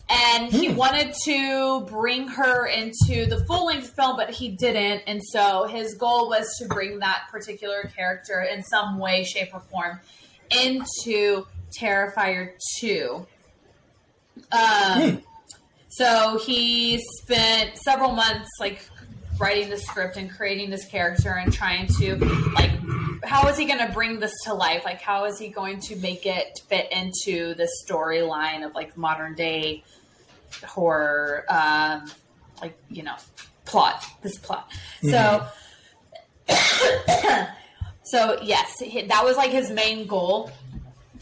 and 0.10 0.52
he 0.52 0.70
wanted 0.70 1.14
to 1.26 1.82
bring 1.82 2.28
her 2.28 2.68
into 2.68 3.26
the 3.26 3.44
full 3.46 3.68
length 3.68 3.96
film, 3.96 4.18
but 4.18 4.30
he 4.30 4.50
didn't. 4.50 5.04
And 5.08 5.22
so 5.24 5.66
his 5.66 5.96
goal 5.96 6.30
was 6.30 6.48
to 6.60 6.68
bring 6.68 7.00
that 7.00 7.28
particular 7.32 7.90
character 7.96 8.42
in 8.42 8.64
some 8.64 8.98
way, 8.98 9.24
shape, 9.24 9.50
or 9.54 9.60
form 9.60 10.00
into 10.50 11.46
Terrifier 11.72 12.54
2. 12.80 13.26
Um, 14.52 15.22
So 16.00 16.38
he 16.38 17.04
spent 17.18 17.78
several 17.78 18.14
months 18.14 18.48
like 18.58 18.88
writing 19.38 19.70
the 19.70 19.78
script 19.78 20.16
and 20.16 20.32
creating 20.32 20.70
this 20.70 20.86
character 20.86 21.34
and 21.34 21.52
trying 21.52 21.88
to 22.00 22.16
like 22.54 22.72
how 23.26 23.50
is 23.50 23.58
he 23.58 23.66
going 23.66 23.86
to 23.86 23.92
bring 23.92 24.18
this 24.22 24.32
to 24.46 24.54
life? 24.54 24.86
Like 24.86 25.02
how 25.02 25.26
is 25.26 25.38
he 25.38 25.50
going 25.50 25.82
to 25.82 25.98
make 25.98 26.26
it 26.26 26.58
fit 26.70 26.90
into 26.94 27.54
the 27.54 27.68
storyline 27.86 28.66
of 28.66 28.74
like 28.76 28.96
modern 28.96 29.36
day 29.36 29.84
horror 30.64 31.44
um 31.50 32.10
like 32.62 32.78
you 32.90 33.04
know 33.04 33.16
plot 33.66 34.06
this 34.22 34.38
plot? 34.38 34.72
So 35.02 35.46
so 38.04 38.40
yes 38.42 38.82
that 39.10 39.22
was 39.26 39.36
like 39.36 39.52
his 39.52 39.70
main 39.70 40.08
goal 40.08 40.50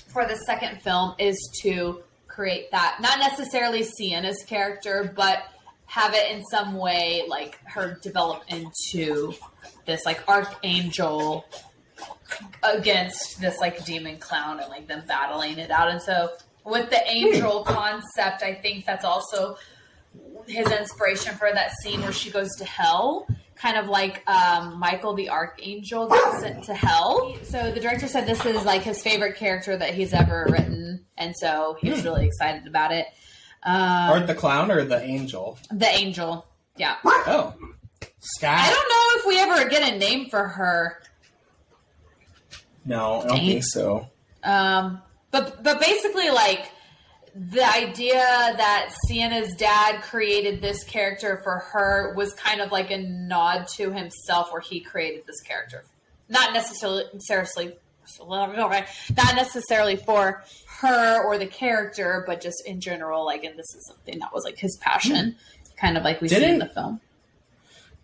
for 0.05 0.27
the 0.27 0.35
second 0.45 0.83
film 0.83 1.15
is 1.17 1.35
to 1.63 2.03
create 2.37 2.69
that 2.69 2.99
not 3.01 3.17
necessarily 3.17 3.81
Sienna's 3.81 4.43
character, 4.45 5.11
but 5.15 5.39
have 5.87 6.13
it 6.13 6.29
in 6.31 6.43
some 6.45 6.75
way 6.75 7.23
like 7.27 7.57
her 7.65 7.97
develop 8.03 8.43
into 8.49 9.33
this 9.87 10.05
like 10.05 10.21
archangel 10.29 11.45
against 12.61 13.41
this 13.41 13.57
like 13.59 13.83
demon 13.85 14.19
clown 14.19 14.59
and 14.59 14.69
like 14.69 14.87
them 14.87 15.01
battling 15.07 15.57
it 15.57 15.71
out. 15.71 15.89
And 15.89 15.99
so 15.99 16.33
with 16.63 16.91
the 16.91 17.01
angel 17.09 17.63
hmm. 17.63 17.73
concept, 17.73 18.43
I 18.43 18.53
think 18.53 18.85
that's 18.85 19.05
also 19.05 19.57
his 20.45 20.67
inspiration 20.71 21.33
for 21.35 21.49
that 21.51 21.71
scene 21.81 22.01
where 22.01 22.13
she 22.13 22.29
goes 22.29 22.49
to 22.57 22.65
hell. 22.65 23.27
Kind 23.59 23.77
of 23.77 23.87
like 23.87 24.23
um, 24.29 24.79
Michael 24.79 25.15
the 25.15 25.29
Archangel 25.29 26.07
gets 26.07 26.41
sent 26.41 26.63
to 26.65 26.73
hell. 26.75 27.35
So 27.43 27.71
the 27.71 27.79
director 27.79 28.07
said 28.07 28.27
this 28.27 28.45
is 28.45 28.63
like 28.65 28.83
his 28.83 29.01
favorite 29.01 29.35
character 29.35 29.75
that 29.75 29.93
he's 29.95 30.13
ever 30.13 30.47
written, 30.49 31.05
and 31.17 31.35
so 31.35 31.75
he 31.81 31.89
was 31.89 32.03
really 32.03 32.27
excited 32.27 32.67
about 32.67 32.91
it. 32.91 33.07
Um, 33.63 33.73
Art 34.11 34.27
the 34.27 34.35
clown 34.35 34.69
or 34.69 34.83
the 34.83 35.01
angel? 35.01 35.57
the 35.71 35.87
angel, 35.87 36.45
yeah. 36.77 36.97
Oh, 37.03 37.55
Sky. 38.19 38.53
I 38.55 38.69
don't 38.69 38.89
know 38.89 39.19
if 39.21 39.25
we 39.27 39.39
ever 39.39 39.69
get 39.69 39.91
a 39.93 39.97
name 39.97 40.29
for 40.29 40.47
her. 40.47 41.01
No, 42.85 43.21
I 43.21 43.27
don't 43.27 43.37
Dang. 43.37 43.47
think 43.47 43.63
so. 43.63 44.07
Um, 44.43 45.01
but 45.31 45.63
but 45.63 45.79
basically, 45.81 46.29
like 46.29 46.69
the 47.37 47.63
idea 47.63 48.17
that 48.17 48.91
Sienna's 49.05 49.53
dad 49.55 50.01
created 50.01 50.59
this 50.59 50.83
character 50.83 51.39
for 51.43 51.59
her 51.71 52.13
was 52.15 52.33
kind 52.33 52.61
of 52.61 52.71
like 52.71 52.89
a 52.89 52.97
nod 52.97 53.67
to 53.75 53.91
himself, 53.91 54.51
where 54.51 54.61
he 54.61 54.79
created 54.79 55.23
this 55.27 55.39
character, 55.41 55.83
not 56.29 56.53
necessarily 56.53 57.03
necessarily 57.13 57.77
not 58.19 59.35
necessarily 59.35 59.97
for 59.97 60.43
her 60.79 61.23
or 61.23 61.37
the 61.37 61.45
character, 61.45 62.23
but 62.25 62.41
just 62.41 62.65
in 62.65 62.79
general. 62.79 63.25
Like, 63.25 63.43
and 63.43 63.53
this 63.53 63.75
is 63.75 63.85
something 63.87 64.17
that 64.19 64.33
was 64.33 64.43
like 64.43 64.57
his 64.57 64.77
passion, 64.77 65.35
kind 65.75 65.97
of 65.97 66.03
like 66.03 66.21
we 66.21 66.29
see 66.29 66.43
in 66.43 66.59
the 66.59 66.67
film. 66.67 67.01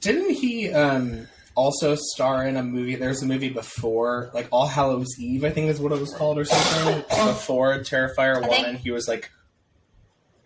Didn't 0.02 0.32
he 0.32 0.72
um, 0.74 1.28
also 1.56 1.96
star 1.96 2.46
in 2.48 2.56
a 2.58 2.64
movie? 2.64 2.96
There's 2.96 3.22
a 3.22 3.26
movie 3.26 3.50
before, 3.50 4.30
like 4.34 4.48
All 4.52 4.68
Hallows 4.68 5.20
Eve, 5.20 5.44
I 5.44 5.50
think 5.50 5.70
is 5.70 5.80
what 5.80 5.92
it 5.92 6.00
was 6.00 6.14
called, 6.14 6.38
or 6.40 6.46
something. 6.46 7.00
before 7.28 7.80
Terrifier 7.80 8.42
one, 8.42 8.50
think- 8.50 8.68
and 8.68 8.78
he 8.78 8.92
was 8.92 9.08
like, 9.08 9.32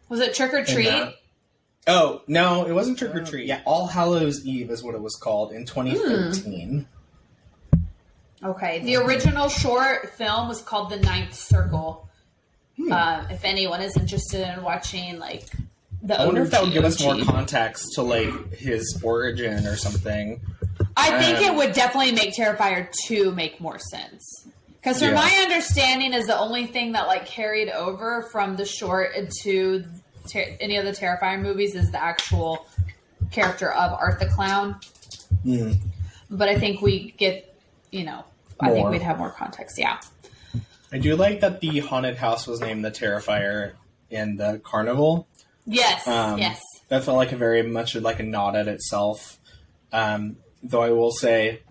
Was 0.10 0.20
it 0.20 0.34
Trick 0.34 0.54
or 0.54 0.64
Treat? 0.66 1.14
"Oh 1.90 2.22
no, 2.28 2.66
it 2.66 2.74
wasn't 2.74 2.98
Trick 3.00 3.16
or 3.16 3.24
Treat." 3.24 3.48
Yeah, 3.48 3.62
All 3.66 3.88
Hallows 3.88 4.46
Eve 4.46 4.70
is 4.72 4.84
what 4.84 4.94
it 4.96 5.02
was 5.02 5.16
called 5.16 5.52
in 5.54 5.66
2013. 5.66 6.86
Okay. 8.44 8.80
The 8.80 8.98
original 8.98 9.50
short 9.50 10.10
film 10.14 10.48
was 10.48 10.62
called 10.62 10.90
The 10.92 10.98
Ninth 11.00 11.34
Circle. 11.34 12.08
Hmm. 12.78 12.92
Um, 12.94 13.26
if 13.32 13.44
anyone 13.44 13.82
is 13.82 13.98
interested 13.98 14.48
in 14.54 14.64
watching, 14.64 15.18
like, 15.18 15.46
the 16.04 16.20
I 16.22 16.26
wonder 16.28 16.44
if 16.44 16.52
that 16.52 16.62
would 16.62 16.68
OG. 16.70 16.74
give 16.74 16.86
us 16.86 17.02
more 17.02 17.18
context 17.26 17.88
to 17.96 18.04
like 18.04 18.54
his 18.54 19.02
origin 19.04 19.66
or 19.66 19.76
something. 19.76 20.40
I 20.98 21.22
think 21.22 21.42
it 21.46 21.54
would 21.56 21.74
definitely 21.74 22.12
make 22.14 22.34
Terrifier 22.36 22.90
2 23.06 23.32
make 23.32 23.62
more 23.62 23.78
sense. 23.80 24.48
Because 24.82 25.00
from 25.00 25.10
Yeah. 25.10 25.16
my 25.16 25.30
understanding 25.44 26.14
is 26.14 26.26
the 26.28 26.38
only 26.38 26.66
thing 26.66 26.94
that, 26.94 27.08
like, 27.08 27.26
carried 27.26 27.70
over 27.70 28.24
from 28.32 28.56
the 28.56 28.66
short 28.66 29.16
into 29.16 29.86
ter- 30.32 30.56
any 30.60 30.78
of 30.78 30.86
the 30.86 30.92
Terrifier 30.92 31.40
movies 31.42 31.76
is 31.76 31.92
the 31.92 32.02
actual 32.02 32.66
character 33.32 33.72
of 33.72 33.94
Art 33.94 34.20
the 34.20 34.28
Clown. 34.28 34.80
Hmm. 35.44 35.74
But 36.30 36.50
I 36.50 36.58
think 36.60 36.82
we 36.82 37.12
get, 37.18 37.54
you 37.92 38.04
know, 38.06 38.24
I 38.60 38.72
think 38.72 38.90
we'd 38.90 39.02
have 39.02 39.18
more 39.18 39.30
context. 39.32 39.78
Yeah. 39.78 40.00
I 40.92 40.98
do 41.00 41.16
like 41.16 41.42
that 41.42 41.60
the 41.60 41.80
haunted 41.80 42.16
house 42.18 42.48
was 42.48 42.60
named 42.62 42.84
the 42.84 42.92
Terrifier 42.92 43.74
in 44.10 44.38
the 44.38 44.60
carnival. 44.64 45.28
Yes. 45.66 46.08
Um, 46.08 46.40
yes. 46.40 46.62
That 46.88 47.04
felt 47.04 47.18
like 47.18 47.34
a 47.34 47.38
very 47.38 47.62
much 47.62 47.94
like 47.96 48.20
a 48.20 48.24
nod 48.24 48.56
at 48.56 48.68
itself. 48.68 49.38
Um, 49.92 50.38
though 50.70 50.82
I 50.82 50.92
will 50.92 51.12
say, 51.12 51.62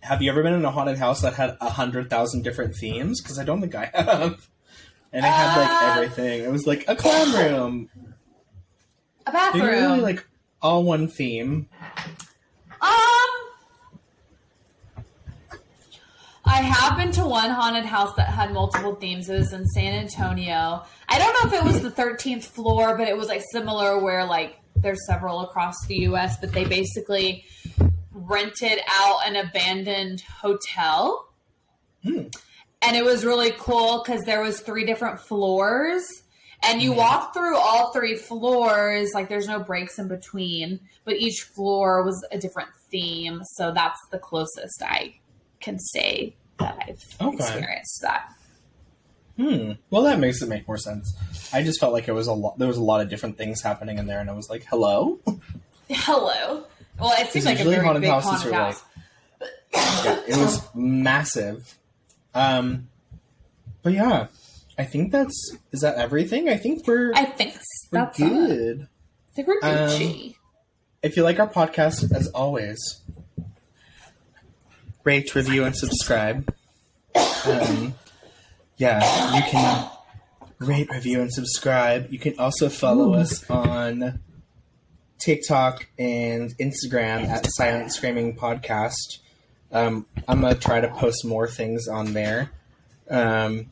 have 0.00 0.20
you 0.22 0.30
ever 0.30 0.42
been 0.42 0.54
in 0.54 0.64
a 0.64 0.70
haunted 0.70 0.98
house 0.98 1.22
that 1.22 1.34
had 1.34 1.56
a 1.60 1.70
hundred 1.70 2.10
thousand 2.10 2.42
different 2.42 2.74
themes? 2.74 3.20
Because 3.22 3.38
I 3.38 3.44
don't 3.44 3.60
think 3.60 3.74
I 3.74 3.90
have. 3.94 4.48
And 5.12 5.24
it 5.24 5.28
had 5.28 5.56
like 5.60 5.68
Uh, 5.70 5.92
everything. 6.02 6.42
It 6.44 6.50
was 6.50 6.66
like 6.66 6.84
a 6.88 6.96
clown 6.96 7.32
room. 7.34 7.88
A 9.26 9.30
They 9.30 9.32
bathroom. 9.32 9.62
were 9.64 9.70
really 9.70 10.00
like 10.00 10.26
all 10.60 10.82
one 10.84 11.06
theme. 11.08 11.68
Um, 12.80 13.28
I 16.44 16.56
have 16.62 16.98
been 16.98 17.12
to 17.12 17.24
one 17.26 17.50
haunted 17.50 17.84
house 17.84 18.14
that 18.16 18.28
had 18.28 18.52
multiple 18.52 18.96
themes. 18.96 19.28
It 19.28 19.38
was 19.38 19.52
in 19.52 19.64
San 19.66 19.94
Antonio. 19.94 20.82
I 21.08 21.18
don't 21.18 21.32
know 21.34 21.56
if 21.56 21.62
it 21.62 21.64
was 21.64 21.82
the 21.82 21.90
13th 21.90 22.44
floor, 22.44 22.96
but 22.96 23.06
it 23.06 23.16
was 23.16 23.28
like 23.28 23.42
similar 23.52 24.02
where 24.02 24.24
like 24.24 24.56
there's 24.74 25.06
several 25.06 25.42
across 25.42 25.74
the 25.86 25.96
US, 26.08 26.38
but 26.40 26.52
they 26.52 26.64
basically 26.64 27.44
rented 28.28 28.78
out 28.88 29.20
an 29.26 29.36
abandoned 29.36 30.20
hotel. 30.22 31.28
Hmm. 32.02 32.24
And 32.80 32.96
it 32.96 33.04
was 33.04 33.24
really 33.24 33.52
cool 33.58 34.02
because 34.04 34.22
there 34.22 34.42
was 34.42 34.60
three 34.60 34.84
different 34.84 35.20
floors 35.20 36.04
and 36.64 36.80
you 36.82 36.92
walk 36.92 37.32
through 37.34 37.56
all 37.56 37.92
three 37.92 38.16
floors 38.16 39.10
like 39.14 39.28
there's 39.28 39.46
no 39.48 39.58
breaks 39.60 39.98
in 39.98 40.06
between 40.08 40.78
but 41.04 41.14
each 41.16 41.42
floor 41.42 42.04
was 42.04 42.24
a 42.30 42.38
different 42.38 42.68
theme 42.90 43.40
so 43.56 43.72
that's 43.72 43.98
the 44.12 44.18
closest 44.18 44.80
i 44.84 45.12
can 45.60 45.76
say 45.78 46.36
that 46.60 46.76
i've 46.88 47.00
Okay. 47.20 47.36
experienced 47.36 48.00
that 48.02 48.28
Hmm. 49.38 49.72
Well, 49.90 50.02
that 50.02 50.18
makes 50.18 50.42
it 50.42 50.48
make 50.50 50.68
more 50.68 50.76
sense. 50.76 51.16
I 51.54 51.62
just 51.62 51.80
felt 51.80 51.94
like 51.94 52.06
it 52.06 52.12
was 52.12 52.26
a 52.26 52.34
lot. 52.34 52.58
There 52.58 52.68
was 52.68 52.76
a 52.76 52.82
lot 52.82 53.00
of 53.00 53.08
different 53.08 53.38
things 53.38 53.62
happening 53.62 53.96
in 53.96 54.06
there, 54.06 54.20
and 54.20 54.28
I 54.28 54.34
was 54.34 54.50
like, 54.50 54.66
"Hello." 54.68 55.20
hello 55.88 56.64
well 57.02 57.12
it 57.20 57.28
seems 57.30 57.44
like 57.44 57.56
a 57.56 57.58
usually 57.58 57.74
very 57.74 57.86
haunted 57.86 58.02
big 58.02 58.10
houses 58.10 58.30
haunted 58.30 58.52
house 58.54 58.82
yeah, 59.74 60.20
it 60.28 60.36
was 60.36 60.60
massive. 60.74 61.78
Um, 62.34 62.88
but 63.82 63.92
yeah, 63.92 64.26
I 64.78 64.84
think 64.84 65.12
that's 65.12 65.56
is 65.72 65.80
that 65.80 65.96
everything. 65.96 66.48
I 66.48 66.56
think 66.56 66.86
we're 66.86 67.12
i 67.14 67.24
think 67.24 67.56
we're 67.90 68.10
good. 68.16 68.88
i 69.30 69.34
think 69.34 69.48
we're 69.48 69.58
Um, 69.62 70.34
If 71.02 71.16
you 71.16 71.22
like 71.24 71.40
our 71.40 71.48
podcast, 71.48 72.14
as 72.14 72.28
always, 72.28 72.78
rate, 75.04 75.34
review, 75.34 75.64
and 75.64 75.74
subscribe. 75.76 76.54
Um, 77.44 77.94
yeah, 78.76 79.36
you 79.36 79.42
can 79.50 79.90
rate, 80.60 80.88
review, 80.90 81.20
and 81.20 81.32
subscribe. 81.32 82.12
You 82.12 82.18
can 82.18 82.38
also 82.38 82.68
follow 82.68 83.14
us 83.14 83.48
on 83.50 84.20
TikTok 85.24 85.86
and 85.98 86.50
Instagram 86.58 87.26
at 87.28 87.46
Silent 87.52 87.92
Screaming 87.92 88.36
Podcast. 88.36 89.18
Um, 89.70 90.06
I'm 90.28 90.40
gonna 90.40 90.54
try 90.54 90.80
to 90.80 90.88
post 90.88 91.24
more 91.24 91.46
things 91.46 91.88
on 91.88 92.12
there. 92.12 92.50
Um, 93.08 93.70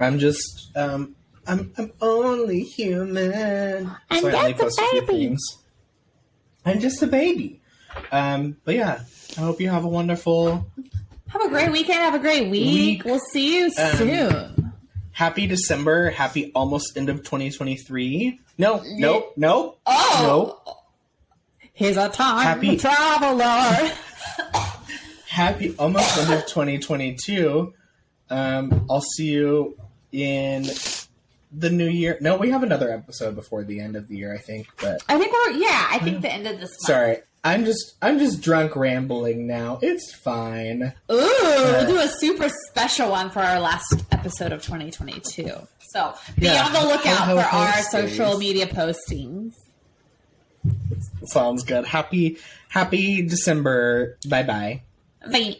I'm 0.00 0.18
just 0.18 0.70
um, 0.76 1.14
I'm 1.46 1.72
I'm 1.76 1.92
only 2.00 2.60
human. 2.62 3.86
I'm 3.86 3.96
I 4.10 4.20
only 4.36 4.52
just 4.54 4.60
post 4.62 4.80
a 4.80 4.86
few 4.88 5.00
baby. 5.02 5.12
things. 5.26 5.58
I'm 6.64 6.80
just 6.80 7.02
a 7.02 7.06
baby. 7.06 7.60
Um, 8.10 8.56
but 8.64 8.74
yeah, 8.74 9.02
I 9.36 9.40
hope 9.40 9.60
you 9.60 9.68
have 9.68 9.84
a 9.84 9.88
wonderful, 9.88 10.66
have 11.28 11.42
a 11.42 11.48
great 11.48 11.70
weekend 11.70 11.98
have 11.98 12.14
a 12.14 12.18
great 12.18 12.50
week, 12.50 13.02
Week. 13.02 13.04
we'll 13.04 13.20
see 13.32 13.58
you 13.58 13.64
Um, 13.66 13.96
soon 13.96 14.08
happy 15.12 15.46
December, 15.46 16.10
happy 16.10 16.50
almost 16.54 16.96
end 16.96 17.08
of 17.08 17.18
2023. 17.18 18.40
No, 18.58 18.82
no, 18.86 19.26
no. 19.36 19.76
oh 19.86 20.22
nope. 20.66 20.76
he's 21.72 21.96
a 21.96 22.08
time 22.08 22.42
Happy- 22.44 22.76
traveler 22.76 23.92
Happy 25.28 25.74
almost 25.78 26.18
end 26.18 26.32
of 26.32 26.46
2022. 26.46 27.72
Um, 28.28 28.86
I'll 28.90 29.00
see 29.00 29.30
you 29.30 29.76
in 30.12 30.66
the 31.50 31.70
new 31.70 31.88
year. 31.88 32.18
No, 32.20 32.36
we 32.36 32.50
have 32.50 32.62
another 32.62 32.90
episode 32.90 33.34
before 33.34 33.64
the 33.64 33.80
end 33.80 33.96
of 33.96 34.08
the 34.08 34.16
year, 34.16 34.34
I 34.34 34.38
think. 34.38 34.66
But 34.80 35.02
I 35.08 35.18
think 35.18 35.32
we're 35.32 35.52
yeah. 35.52 35.86
I 35.90 35.98
think 36.00 36.20
the 36.20 36.30
end 36.30 36.46
of 36.46 36.60
this 36.60 36.68
month. 36.70 36.80
sorry, 36.80 37.16
I'm 37.44 37.64
just 37.64 37.94
I'm 38.00 38.18
just 38.20 38.40
drunk 38.40 38.76
rambling 38.76 39.46
now. 39.48 39.78
It's 39.82 40.14
fine. 40.14 40.82
Ooh, 41.10 41.16
we'll 41.16 41.74
uh, 41.74 41.86
do 41.86 41.98
a 41.98 42.06
super 42.08 42.48
special 42.68 43.10
one 43.10 43.30
for 43.30 43.40
our 43.40 43.58
last 43.58 44.04
episode 44.12 44.52
of 44.52 44.62
2022. 44.62 45.50
So 45.90 46.14
be 46.38 46.46
Yeah. 46.46 46.64
on 46.66 46.72
the 46.72 46.80
lookout 46.80 47.16
Ho, 47.26 47.36
ho, 47.36 47.42
for 47.42 47.56
our 47.56 47.82
social 47.82 48.38
media 48.38 48.66
postings. 48.66 49.54
Sounds 51.24 51.64
good. 51.64 51.84
Happy 51.86 52.38
Happy 52.68 53.22
December. 53.22 54.16
Bye 54.28 54.44
bye. 54.44 54.82
Bye. 55.30 55.56